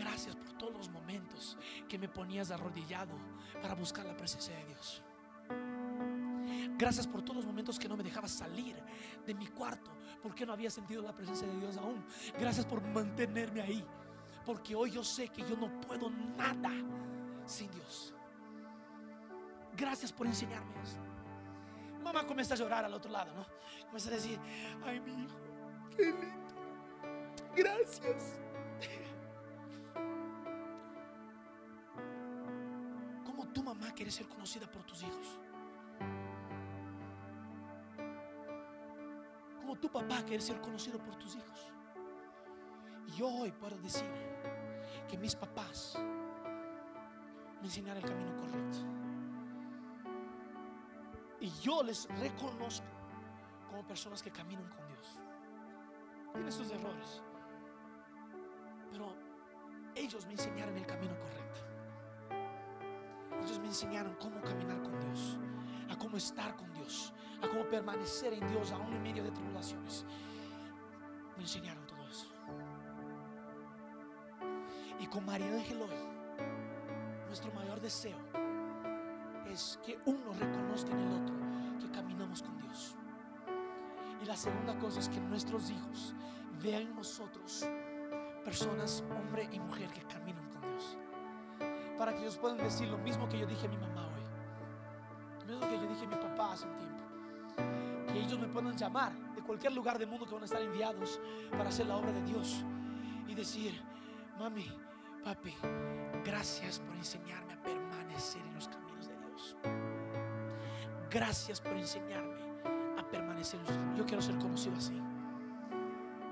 [0.00, 1.56] gracias por todos los momentos
[1.88, 3.12] que me ponías arrodillado
[3.60, 5.02] para buscar la presencia de Dios.
[6.78, 8.76] Gracias por todos los momentos que no me dejabas salir
[9.26, 9.90] de mi cuarto
[10.22, 12.04] porque no había sentido la presencia de Dios aún.
[12.38, 13.84] Gracias por mantenerme ahí.
[14.44, 16.70] Porque hoy yo sé que yo no puedo nada
[17.44, 18.14] sin Dios.
[19.76, 20.98] Gracias por enseñarme eso.
[22.02, 23.46] Mamá comienza a llorar al otro lado, ¿no?
[23.84, 24.38] Comienza a decir,
[24.82, 25.36] ay mi hijo,
[25.94, 26.54] qué lindo.
[27.54, 28.40] Gracias.
[33.52, 35.38] Tu mamá quiere ser conocida por tus hijos?
[39.58, 41.72] ¿Cómo tu papá quiere ser conocido por tus hijos?
[43.06, 44.08] Y yo hoy puedo decir
[45.08, 45.98] que mis papás
[47.60, 48.78] me enseñaron el camino correcto.
[51.40, 52.86] Y yo les reconozco
[53.68, 55.18] como personas que caminan con Dios.
[56.32, 57.22] Tienen sus errores.
[58.90, 59.14] Pero
[59.94, 61.29] ellos me enseñaron el camino correcto.
[63.70, 65.38] Enseñaron cómo caminar con Dios,
[65.88, 70.04] a cómo estar con Dios, a cómo permanecer en Dios aún en medio de tribulaciones.
[71.36, 72.26] Me enseñaron todo eso.
[74.98, 75.94] Y con María Ángel hoy,
[77.28, 78.18] nuestro mayor deseo
[79.46, 81.36] es que uno reconozca en el otro
[81.78, 82.96] que caminamos con Dios.
[84.20, 86.12] Y la segunda cosa es que nuestros hijos
[86.60, 87.68] vean en nosotros
[88.44, 90.39] personas, hombre y mujer, que caminan.
[92.00, 94.22] Para que ellos puedan decir lo mismo que yo dije a mi mamá hoy.
[95.40, 97.02] Lo mismo que yo dije a mi papá hace un tiempo.
[98.10, 101.20] Que ellos me puedan llamar de cualquier lugar del mundo que van a estar enviados
[101.50, 102.64] para hacer la obra de Dios.
[103.28, 103.82] Y decir,
[104.38, 104.72] mami,
[105.22, 105.54] papi,
[106.24, 109.56] gracias por enseñarme a permanecer en los caminos de Dios.
[111.10, 112.40] Gracias por enseñarme
[112.98, 113.98] a permanecer en los caminos.
[113.98, 114.98] Yo quiero ser conocido así.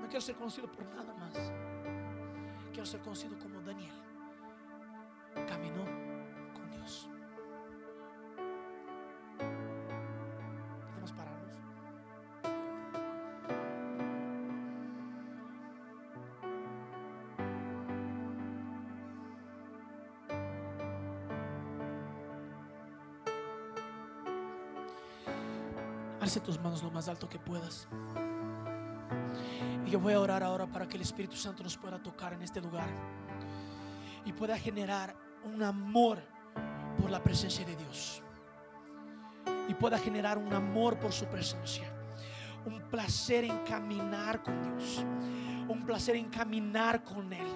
[0.07, 1.35] quiero ser conocido por nada más.
[2.71, 3.58] Quiero ser conocido como
[26.49, 27.87] tus manos lo más alto que puedas.
[29.85, 32.41] Y yo voy a orar ahora para que el Espíritu Santo nos pueda tocar en
[32.41, 32.89] este lugar
[34.25, 36.17] y pueda generar un amor
[36.99, 38.23] por la presencia de Dios.
[39.67, 41.93] Y pueda generar un amor por su presencia.
[42.65, 45.05] Un placer en caminar con Dios.
[45.67, 47.47] Un placer en caminar con Él.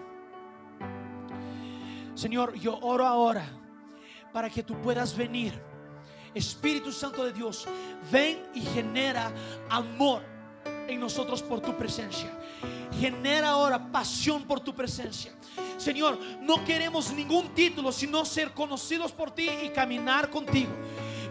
[2.14, 3.44] Señor, yo oro ahora
[4.32, 5.73] para que tú puedas venir.
[6.36, 7.68] Espíritu Santo de Dios,
[8.12, 9.32] ven y genera
[9.70, 10.24] amor
[10.88, 12.32] en nosotros por tu presencia.
[13.00, 15.34] Genera ahora pasión por tu presencia.
[15.78, 20.72] Señor, no queremos ningún título, sino ser conocidos por ti y caminar contigo.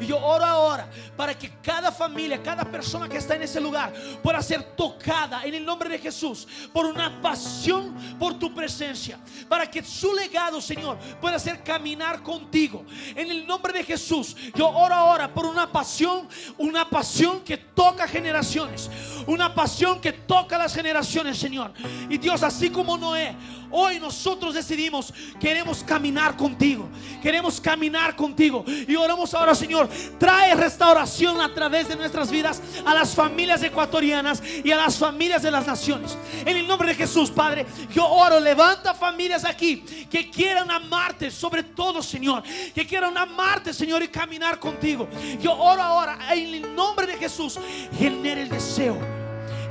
[0.03, 3.93] Y yo oro ahora para que cada familia, cada persona que está en ese lugar
[4.23, 9.19] pueda ser tocada en el nombre de Jesús por una pasión por tu presencia.
[9.49, 12.85] Para que su legado, Señor, pueda ser caminar contigo.
[13.15, 16.29] En el nombre de Jesús, yo oro ahora por una pasión,
[16.59, 18.91] una pasión que toca generaciones.
[19.27, 21.73] Una pasión que toca las generaciones, Señor.
[22.09, 23.37] Y Dios, así como Noé,
[23.73, 26.89] hoy nosotros decidimos, queremos caminar contigo.
[27.23, 28.65] Queremos caminar contigo.
[28.67, 34.43] Y oramos ahora, Señor, trae restauración a través de nuestras vidas a las familias ecuatorianas
[34.63, 36.17] y a las familias de las naciones.
[36.45, 39.79] En el nombre de Jesús, Padre, yo oro, levanta familias aquí
[40.11, 42.43] que quieran amarte sobre todo, Señor.
[42.75, 45.09] Que quieran amarte, Señor, y caminar contigo.
[45.41, 47.59] Yo oro ahora, en el nombre de Jesús,
[47.99, 49.22] genere el deseo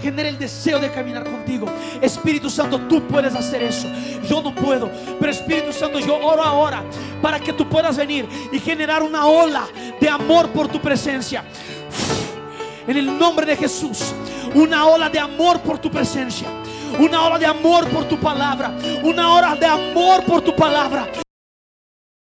[0.01, 1.67] genera el deseo de caminar contigo.
[2.01, 3.87] Espíritu Santo, tú puedes hacer eso.
[4.27, 4.89] Yo no puedo,
[5.19, 6.83] pero Espíritu Santo, yo oro ahora
[7.21, 9.67] para que tú puedas venir y generar una ola
[9.99, 11.43] de amor por tu presencia.
[12.87, 14.13] En el nombre de Jesús,
[14.55, 16.47] una ola de amor por tu presencia.
[16.99, 18.75] Una ola de amor por tu palabra.
[19.03, 21.07] Una ola de amor por tu palabra.